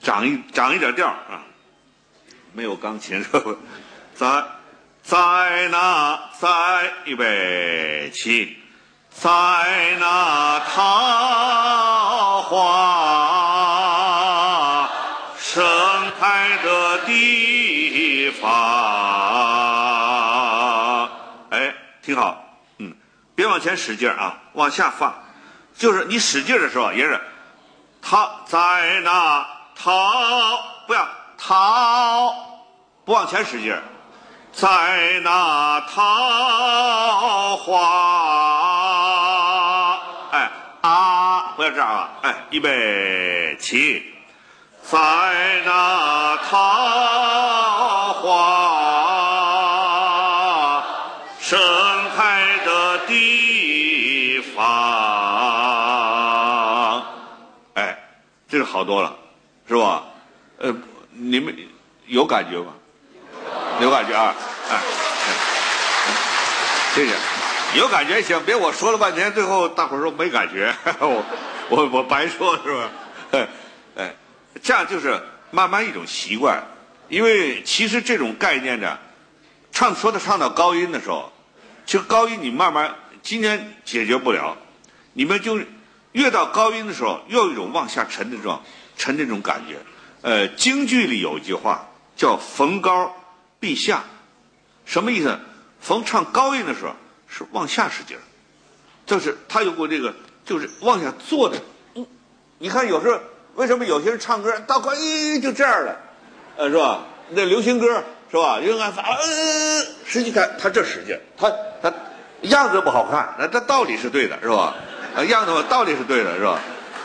[0.00, 1.42] 长一长一点调啊。
[2.52, 3.56] 没有钢琴是吧？
[4.14, 4.44] 在
[5.02, 6.48] 在那在
[7.04, 8.58] 预备起，
[9.10, 9.26] 在
[9.98, 12.54] 那桃花
[16.44, 18.50] 开的地方。
[21.48, 22.44] 哎，挺好，
[22.78, 22.94] 嗯，
[23.34, 25.14] 别往前使劲啊，往下放，
[25.74, 27.18] 就是你使劲的时候也是，
[28.02, 30.12] 他在那桃
[30.86, 31.08] 不要。
[31.36, 32.32] 桃
[33.04, 33.76] 不往前使劲
[34.52, 37.78] 在那桃花，
[40.30, 44.13] 哎啊，不要这样啊，哎，预备起，
[44.90, 44.98] 在
[45.64, 46.58] 那桃
[48.14, 48.22] 花
[51.40, 51.58] 盛
[52.16, 54.62] 开的地方，
[57.74, 57.98] 哎，
[58.48, 59.16] 这个好多了，
[59.68, 60.04] 是吧？
[60.58, 60.74] 呃。
[61.16, 61.56] 你们
[62.06, 62.72] 有感觉吗？
[63.80, 64.34] 有感觉啊！
[64.68, 64.80] 哎，
[66.92, 67.14] 谢谢。
[67.78, 71.24] 有感觉行，别我说了半天，最后大伙儿说没感觉， 我
[71.68, 72.90] 我我白说是吧？
[73.96, 74.16] 哎，
[74.62, 76.62] 这样就是慢慢一种习惯。
[77.08, 78.98] 因为其实这种概念呢，
[79.70, 81.30] 唱说的唱到高音的时候，
[81.84, 84.56] 其实高音你慢慢今天解决不了，
[85.12, 85.60] 你们就
[86.12, 88.60] 越到高音的时候，越有一种往下沉的这种
[88.96, 89.76] 沉这种感觉。
[90.22, 91.86] 呃，京剧里有一句话
[92.16, 93.14] 叫“逢高
[93.60, 94.02] 必下”，
[94.86, 95.38] 什么意思？
[95.80, 96.94] 逢唱高音的时候
[97.28, 98.22] 是往下使劲儿，
[99.04, 100.14] 就是他有过这个，
[100.46, 101.60] 就是往下坐的。
[102.58, 103.20] 你看有时候
[103.54, 106.00] 为什么有些人唱歌到高音就这样了，
[106.56, 107.04] 呃，是吧？
[107.30, 108.60] 那流行歌是吧？
[108.60, 111.92] 应该发，呃，实际他他这使劲，他他
[112.42, 114.74] 样子不好看，那他道理是对的，是吧？
[115.16, 116.60] 啊，样子道理是对的，是吧？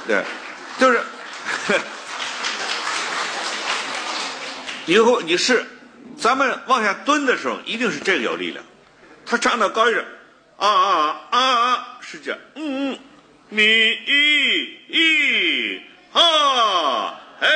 [0.08, 0.24] 对，
[0.80, 1.02] 就是。
[4.86, 5.66] 以后你是，
[6.18, 8.66] 咱们往下蹲的时候，一定是这个有力量。
[9.26, 9.97] 他唱到高音，
[10.58, 12.97] 啊啊啊啊，是这样，嗯
[13.50, 13.60] 嗯，
[16.20, 17.47] 哦，哎，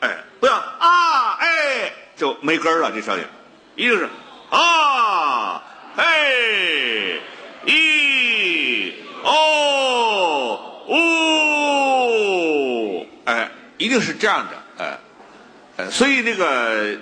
[0.00, 3.24] 哎，不要啊，哎，就没根儿了，这声音，
[3.76, 4.08] 一定是
[4.50, 5.62] 啊，
[5.94, 7.20] 哎，
[7.66, 10.92] 一，哦，哦，
[13.26, 13.48] 哎，
[13.78, 14.98] 一定是这样的，哎，
[15.76, 16.98] 哎，所以这个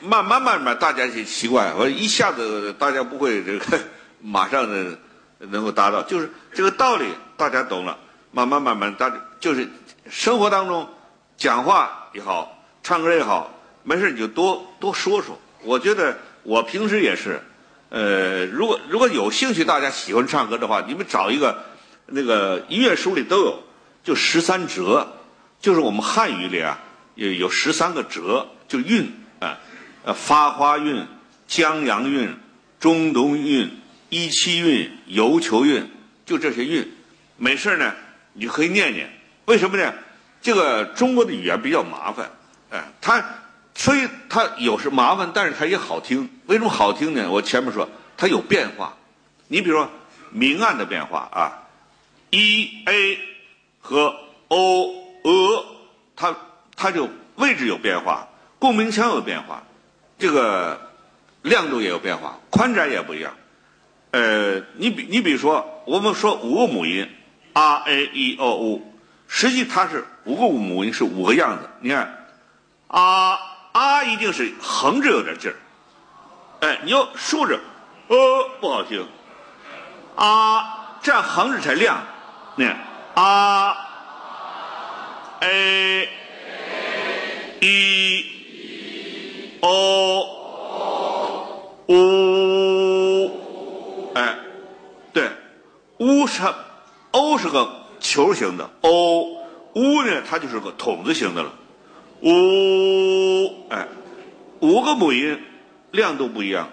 [0.00, 3.78] 慢慢慢慢，大家就习惯，我一下子大家不会这个
[4.22, 4.98] 马上的
[5.38, 7.04] 能够达到，就是这个道理，
[7.36, 7.98] 大家懂了。
[8.32, 9.68] 慢慢慢慢大家就是
[10.08, 10.88] 生活当中
[11.36, 13.50] 讲话也好，唱歌也好，
[13.82, 15.38] 没事你就多多说说。
[15.62, 17.40] 我觉得我平时也是，
[17.90, 21.64] 呃，如果如果有兴趣，大家喜欢唱歌的话，你们找一个
[22.06, 23.62] 那个音乐书里都有，
[24.02, 25.06] 就十三折，
[25.60, 26.80] 就是我们汉语里啊
[27.14, 29.58] 有有十三个折，就韵啊，
[30.04, 31.06] 呃，发花韵、
[31.46, 32.34] 江阳韵、
[32.78, 33.70] 中东韵、
[34.08, 35.90] 一七韵、游球韵，
[36.24, 36.90] 就这些韵，
[37.36, 37.94] 没事呢，
[38.32, 39.10] 你可以念念。
[39.46, 39.92] 为什么呢？
[40.40, 42.30] 这个中国的语言比较麻烦，
[42.70, 43.24] 哎，它。
[43.72, 46.28] 所以它有时麻烦，但是它也好听。
[46.46, 47.30] 为什么好听呢？
[47.30, 48.94] 我前面说它有变化。
[49.48, 49.88] 你比如说
[50.30, 51.66] 明暗的变化啊
[52.28, 53.18] ，e a
[53.80, 54.14] 和
[54.48, 54.84] o
[55.22, 55.66] e，
[56.14, 56.36] 它
[56.76, 58.28] 它就位置有变化，
[58.58, 59.62] 共鸣腔有变化，
[60.18, 60.90] 这个
[61.40, 63.34] 亮度也有变化，宽窄也不一样。
[64.10, 67.08] 呃，你比你比如说，我们说五个母音
[67.52, 68.80] r a e o o，
[69.28, 71.68] 实际它是五个母音是五个样子。
[71.80, 72.26] 你看
[72.88, 73.38] 啊。
[73.72, 75.54] 啊，一定是横着有点劲儿，
[76.66, 77.56] 哎，你要竖着，
[78.08, 78.16] 呃，
[78.60, 79.06] 不好听。
[80.16, 82.02] 啊，这样横着才亮。
[82.56, 82.76] 你看，
[83.14, 83.76] 啊
[85.38, 86.08] ，a
[87.60, 88.24] e
[89.60, 90.26] o
[91.86, 93.30] o，
[94.16, 94.36] 哎，
[95.12, 95.30] 对
[95.98, 96.42] ，u 是
[97.12, 99.42] o 是个球形的，o
[99.74, 101.52] u 呢，它就是个筒子形的了。
[102.22, 103.88] 五哎，
[104.60, 105.40] 五个母音
[105.90, 106.68] 亮度不一样，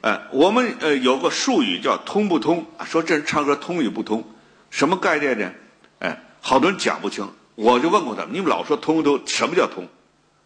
[0.00, 4.24] 哎，我们呃有个术语叫通不通，说这人唱歌通与不通，
[4.70, 5.52] 什么概念呢？
[6.00, 9.86] 哎，好多人讲不清，我就问过他们，你们老说通不通，什么叫通？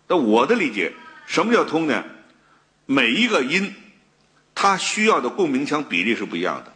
[0.09, 0.93] 那我的理解，
[1.27, 2.05] 什么叫通呢？
[2.85, 3.75] 每一个音，
[4.55, 6.73] 它需要的共鸣腔比例是不一样的。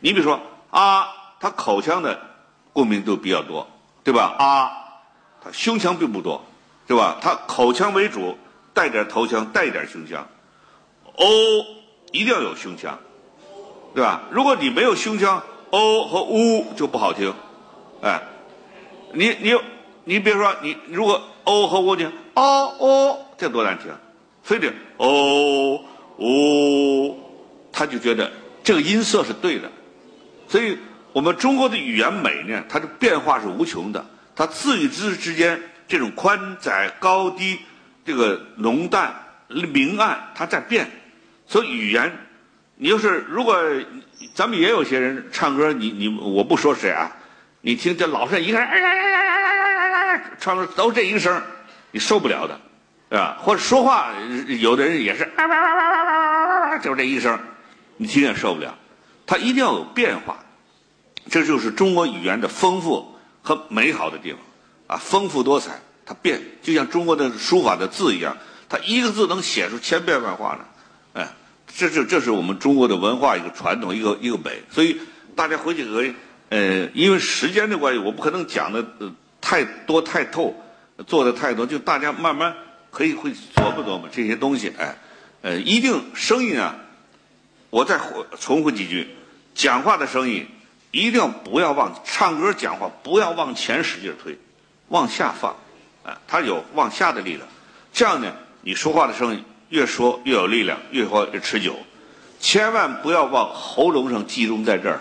[0.00, 1.06] 你比如说啊，
[1.40, 2.18] 它口腔的
[2.72, 3.66] 共鸣度比较多，
[4.04, 4.34] 对吧？
[4.38, 4.70] 啊，
[5.42, 6.44] 他胸腔并不多。
[6.86, 7.18] 对吧？
[7.20, 8.34] 他口腔为主，
[8.72, 10.26] 带点头腔，带一点胸腔。
[11.16, 11.26] o
[12.12, 12.98] 一定要有胸腔，
[13.94, 14.22] 对吧？
[14.30, 17.30] 如果你没有胸腔，o 和 u 就不好听。
[18.00, 18.22] 哎，
[19.12, 19.54] 你你
[20.04, 22.42] 你别说，你如果 o 和 u 呢，o
[22.78, 23.92] o 这多难听，
[24.42, 25.84] 非得 o
[26.16, 27.18] u，
[27.70, 28.32] 他就觉得
[28.64, 29.70] 这个音色是对的。
[30.48, 30.78] 所以
[31.18, 34.06] 我们中国的语言美呢，它的变化是无穷的，
[34.36, 35.60] 它字与字之间。
[35.88, 37.58] 这种宽窄、高低，
[38.04, 39.12] 这个浓淡、
[39.48, 40.88] 明暗，它在变。
[41.48, 42.16] 所以语言，
[42.76, 43.60] 你要是如果
[44.32, 47.10] 咱们也有些人唱歌，你你我不说谁啊，
[47.62, 48.68] 你听这老是一个人
[50.38, 51.42] 唱的都这一个声，
[51.90, 53.36] 你受不了的，啊？
[53.40, 54.12] 或者说话，
[54.60, 55.28] 有的人也是
[56.80, 57.36] 就这一声，
[57.96, 58.78] 你听也受不了。
[59.26, 60.38] 它一定要有变化，
[61.30, 64.40] 这就是中国语言的丰富和美好的地方。
[64.88, 68.34] 啊，丰富多彩，它变，就像中国的书法的字一样，
[68.70, 70.64] 它一个字能写出千变万化呢。
[71.12, 71.28] 哎，
[71.76, 74.62] 这是这是我们中国的文化一个传统，一个一个美。
[74.70, 74.98] 所以
[75.36, 76.14] 大家回去可以，
[76.48, 79.12] 呃，因为时间的关系，我不可能讲的呃
[79.42, 80.56] 太多太透，
[81.06, 82.56] 做的太多，就大家慢慢
[82.90, 84.72] 可以会琢磨琢磨这些东西。
[84.78, 84.96] 哎，
[85.42, 86.74] 呃，一定声音啊，
[87.68, 88.00] 我再
[88.40, 89.14] 重复几句，
[89.54, 90.46] 讲话的声音
[90.90, 94.38] 一定要不要往唱歌讲话不要往前使劲推。
[94.88, 95.54] 往下放，
[96.02, 97.46] 啊，它有往下的力量，
[97.92, 98.32] 这样呢，
[98.62, 101.76] 你说话的声音越说越有力量，越说越持久。
[102.40, 105.00] 千万不要往喉咙上集中在这儿，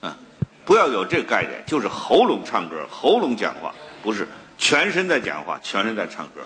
[0.00, 0.16] 啊，
[0.64, 6.40] 不要有这个概念，就是喉咙唱歌，喉咙讲话，不是全身在讲话，全身在唱歌，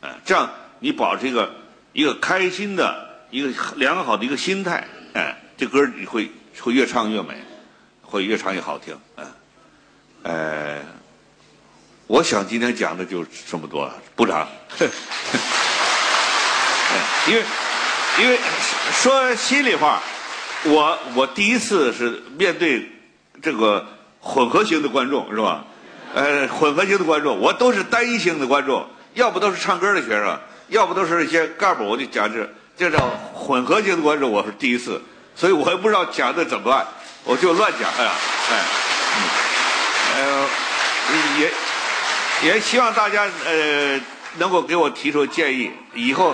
[0.00, 0.50] 啊，这样
[0.80, 1.54] 你保持一个
[1.92, 6.28] 一个开心的一个良好的一个心态，哎，这歌你会
[6.60, 7.36] 会越唱越美，
[8.06, 9.24] 会越唱越好听，啊，
[10.22, 10.78] 呃。
[12.08, 14.46] 我想今天讲的就这么多，部长。
[17.26, 17.42] 因为
[18.20, 18.38] 因为
[18.92, 20.00] 说心里话，
[20.66, 22.88] 我我第一次是面对
[23.42, 23.84] 这个
[24.20, 25.64] 混合型的观众，是吧？
[26.14, 30.38] 呃，混合型的观众，我都是单一性的观众，要不都是唱歌的学生，
[30.68, 32.48] 要不都是一些干部，我就讲这
[32.78, 33.00] 这叫
[33.34, 35.02] 混合型的观众，我是第一次，
[35.34, 36.86] 所以我也不知道讲的怎么办，
[37.26, 38.12] 我就乱讲，哎呀，
[38.50, 38.56] 哎，
[40.16, 40.48] 呃，
[41.38, 41.52] 也。
[42.42, 44.00] 也希望大家呃
[44.38, 46.30] 能够给我提出建议，以后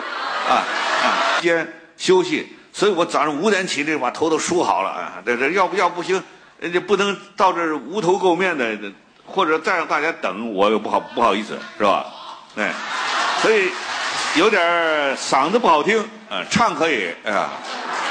[0.49, 0.62] 啊。
[1.03, 1.66] 啊，间
[1.97, 6.22] 休息，所以我早上五点起来把头都梳好了啊，这这要不要不行，
[6.61, 8.78] 人家不能到这无头垢面的，
[9.26, 12.07] 或者再让大家等，我又不好不好意思，是吧？
[12.57, 12.72] 哎，
[13.40, 13.70] 所以
[14.34, 15.99] 有点嗓子不好听，
[16.30, 17.51] 啊，唱可以啊，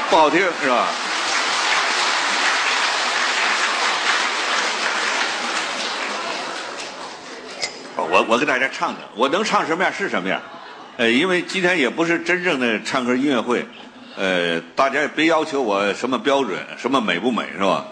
[0.10, 0.88] 不好听是吧？
[8.10, 10.42] 我我给大家唱唱，我能唱什么样是什么样，
[10.98, 13.66] 呃，因为今天也不是真正的唱歌音乐会，
[14.16, 17.86] 呃，大家也别要求我什么标准，什么美不美是吧？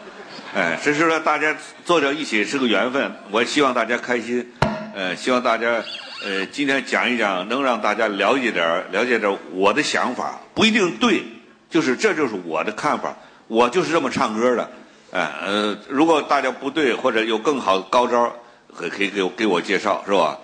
[0.55, 1.55] 哎，只是说大家
[1.85, 4.51] 坐在一起是个缘分，我希望大家开心，
[4.95, 5.83] 呃，希望大家
[6.23, 11.23] 呃今天讲一讲，能让大家了解点了解点我的想法，不一定对，
[11.69, 13.15] 就是这就是我的看法，
[13.47, 14.69] 我就是这么唱歌的，
[15.11, 18.33] 哎呃，如果大家不对或者有更好的高招。
[18.75, 20.37] 可可以给我给我介绍是吧？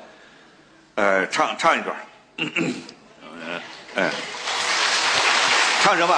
[0.95, 1.95] 呃，唱唱一段，
[3.95, 4.09] 哎，
[5.81, 6.17] 唱什么？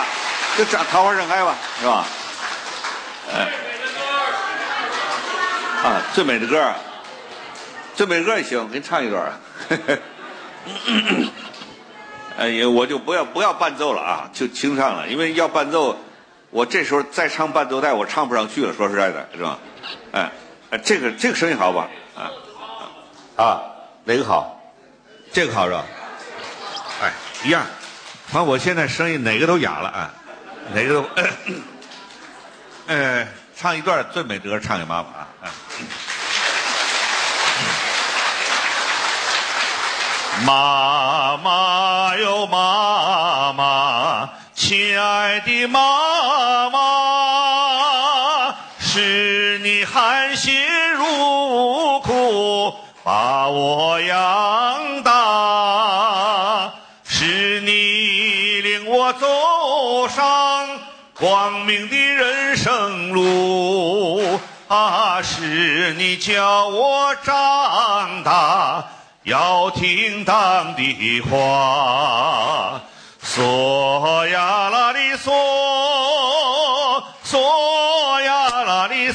[0.55, 2.05] 就唱《桃花盛开》吧，是吧？
[3.33, 3.49] 哎，
[5.83, 6.71] 啊，最美的歌，
[7.95, 9.33] 最美的歌也行，给你唱一段。
[12.37, 15.97] 哎呀，我就不要不要伴奏了啊，就清唱了，因为要伴奏，
[16.51, 18.71] 我这时候再唱伴奏带，我唱不上去了。
[18.73, 19.57] 说实在的，是吧？
[20.11, 20.29] 哎。
[20.69, 21.87] 哎，这个这个声音好吧？
[22.15, 22.31] 啊
[23.37, 23.61] 啊，
[24.03, 24.59] 哪个好？
[25.31, 25.85] 这个好是吧？
[27.01, 27.11] 哎，
[27.43, 27.65] 一样。
[28.27, 30.13] 反我现在声音哪个都哑了啊，
[30.73, 31.09] 哪个都。
[32.87, 35.47] 呃，唱一段最美的歌，唱给妈妈啊。
[40.45, 46.79] 妈妈哟，妈妈，亲爱的妈妈，
[48.87, 50.55] 是你含辛
[50.93, 52.73] 茹苦。
[53.03, 56.73] 把我养大，
[57.05, 60.67] 是你领我走上
[61.13, 65.21] 光明的人生路啊！
[65.21, 68.89] 是你教我长大
[69.23, 72.81] 要听党的话，
[73.23, 76.06] 嗦呀啦哩嗦，嗦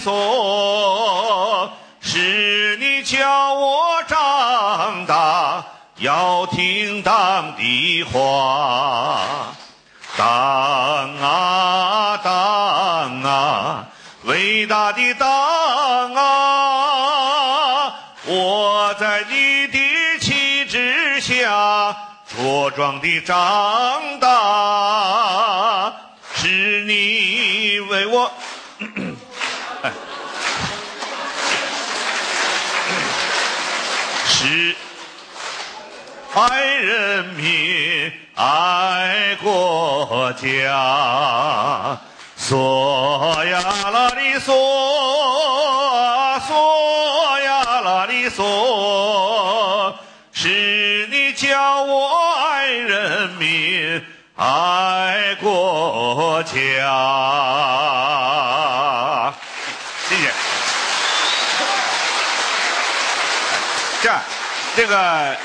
[0.04, 1.70] 啦哩嗦。
[2.04, 5.64] 是你教我长大
[5.98, 9.54] 要听党的话，
[10.16, 10.26] 党
[11.18, 13.86] 啊党啊，
[14.24, 17.94] 伟大的党啊！
[18.24, 19.78] 我在你的
[20.20, 21.96] 旗帜下
[22.36, 25.92] 茁壮的长大，
[26.34, 26.48] 是
[26.82, 28.30] 你为我。
[36.34, 42.00] 爱人民、爱国家，
[42.38, 43.60] 嗦呀
[43.90, 44.54] 啦哩嗦，
[46.40, 49.92] 嗦呀啦哩嗦，
[50.32, 52.08] 是你教我
[52.48, 54.02] 爱人民、
[54.36, 56.50] 爱国家。
[60.08, 60.32] 谢谢。
[64.00, 64.10] 这
[64.74, 65.36] 这个，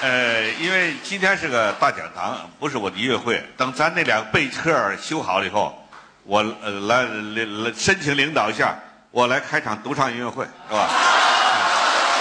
[0.00, 3.42] 呃，因为今天是个大讲堂，不是我的音乐会。
[3.56, 5.76] 等咱那两个贝壳修好了以后，
[6.22, 8.78] 我呃来来申请领导一下，
[9.10, 10.88] 我来开场独唱音乐会，是吧？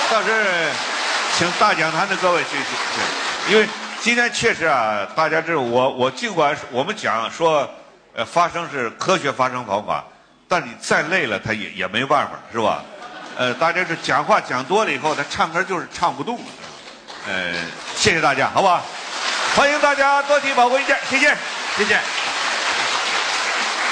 [0.10, 0.72] 到时
[1.38, 3.68] 请大讲堂的各位去去去，因为
[4.02, 7.70] 今天确实啊，大家这我我尽管我们讲说，
[8.16, 10.04] 呃，发声是科学发声方法，
[10.48, 12.84] 但你再累了，他也也没办法，是吧？
[13.38, 16.46] 呃，大家是讲话讲多了以后，他唱歌就是唱不动了。
[17.28, 17.52] 呃，
[17.94, 18.82] 谢谢大家，好不好？
[19.54, 21.36] 欢迎大家多提宝贵意见，谢谢，
[21.76, 22.00] 谢谢。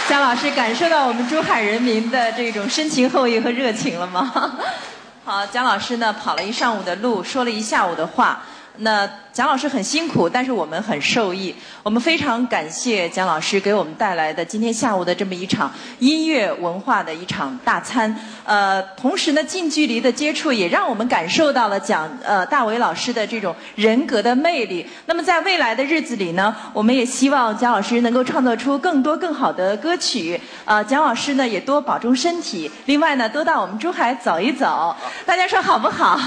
[0.08, 4.58] 姜老师感受到我们珠海人民的这种深情厚谊和热情了吗？
[5.26, 8.42] 好，姜老师呢跑了一上午的路，说了一下午的话。
[8.78, 11.54] 那蒋老师很辛苦，但是我们很受益。
[11.84, 18.18] 我们非常感谢蒋老师给我们带来的今天下午的这么一场音乐文化的一场大餐。
[18.46, 24.88] 呃，同时呢，近距离的接触也让我们感受到了蒋呃大伟老师的这种人格的魅力。
[25.06, 30.40] 那么在未来的日子里呢，我们也希望蒋老师能够创作出更多更好的歌曲。
[30.64, 32.72] 呃，蒋老师呢也多保重身体。
[32.86, 34.96] 另外呢，多到我们珠海走一走。
[35.26, 36.20] 大家说好不好？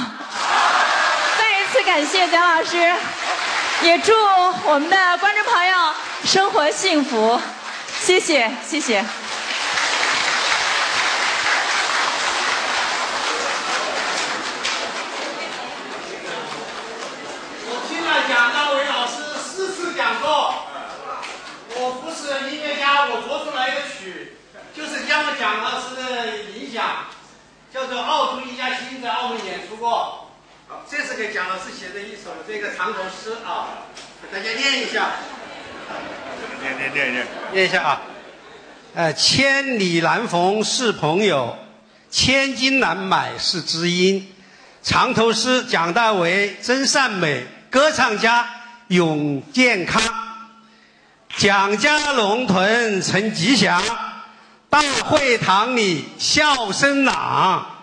[1.89, 2.77] 感谢蒋老师
[3.83, 4.13] 也祝
[4.67, 7.41] 我们的观众朋友生活幸福。
[7.99, 9.03] 谢谢谢谢。
[17.65, 20.55] 我听了蒋大为老师四次讲座
[21.75, 24.37] 我不是音乐家我说出来个曲
[24.77, 27.07] 就是因为蒋老师的影响
[27.73, 30.28] 叫做澳洲一家亲在澳门演出过。
[30.71, 33.89] 好，这是给蒋老师写的一首这个长头诗啊，
[34.21, 35.13] 给大家念一下。
[36.61, 38.03] 念念念念，念一下啊。
[38.95, 41.57] 呃，千里难逢是朋友，
[42.11, 44.31] 千金难买是知音。
[44.83, 48.47] 长头诗，蒋大为真善美，歌唱家
[48.89, 50.03] 永健康。
[51.39, 53.83] 蒋家龙屯成吉祥，
[54.69, 57.78] 大会堂里笑声朗。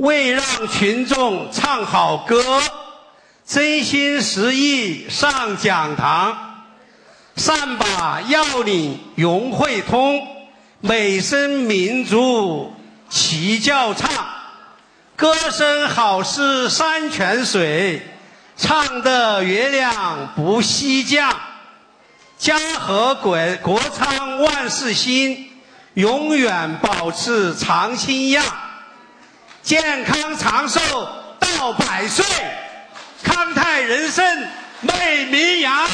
[0.00, 2.42] 为让群众唱好歌，
[3.44, 6.36] 真心实意上讲堂。
[7.36, 10.26] 善把要领融会通，
[10.80, 12.72] 美声民族
[13.10, 14.10] 齐叫唱。
[15.16, 18.00] 歌声好似山泉水，
[18.56, 21.30] 唱得月亮不西降。
[22.38, 25.50] 家和国国昌万事兴，
[25.92, 28.42] 永远保持长青样。
[29.70, 30.80] 健康长寿
[31.38, 32.24] 到百岁，
[33.22, 34.48] 康泰人生
[34.80, 35.86] 美名扬。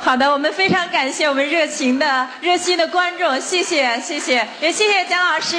[0.00, 5.56] 好的，我们非常感谢我们热情的、热心的观众，谢谢，谢谢，也谢谢蒋老师。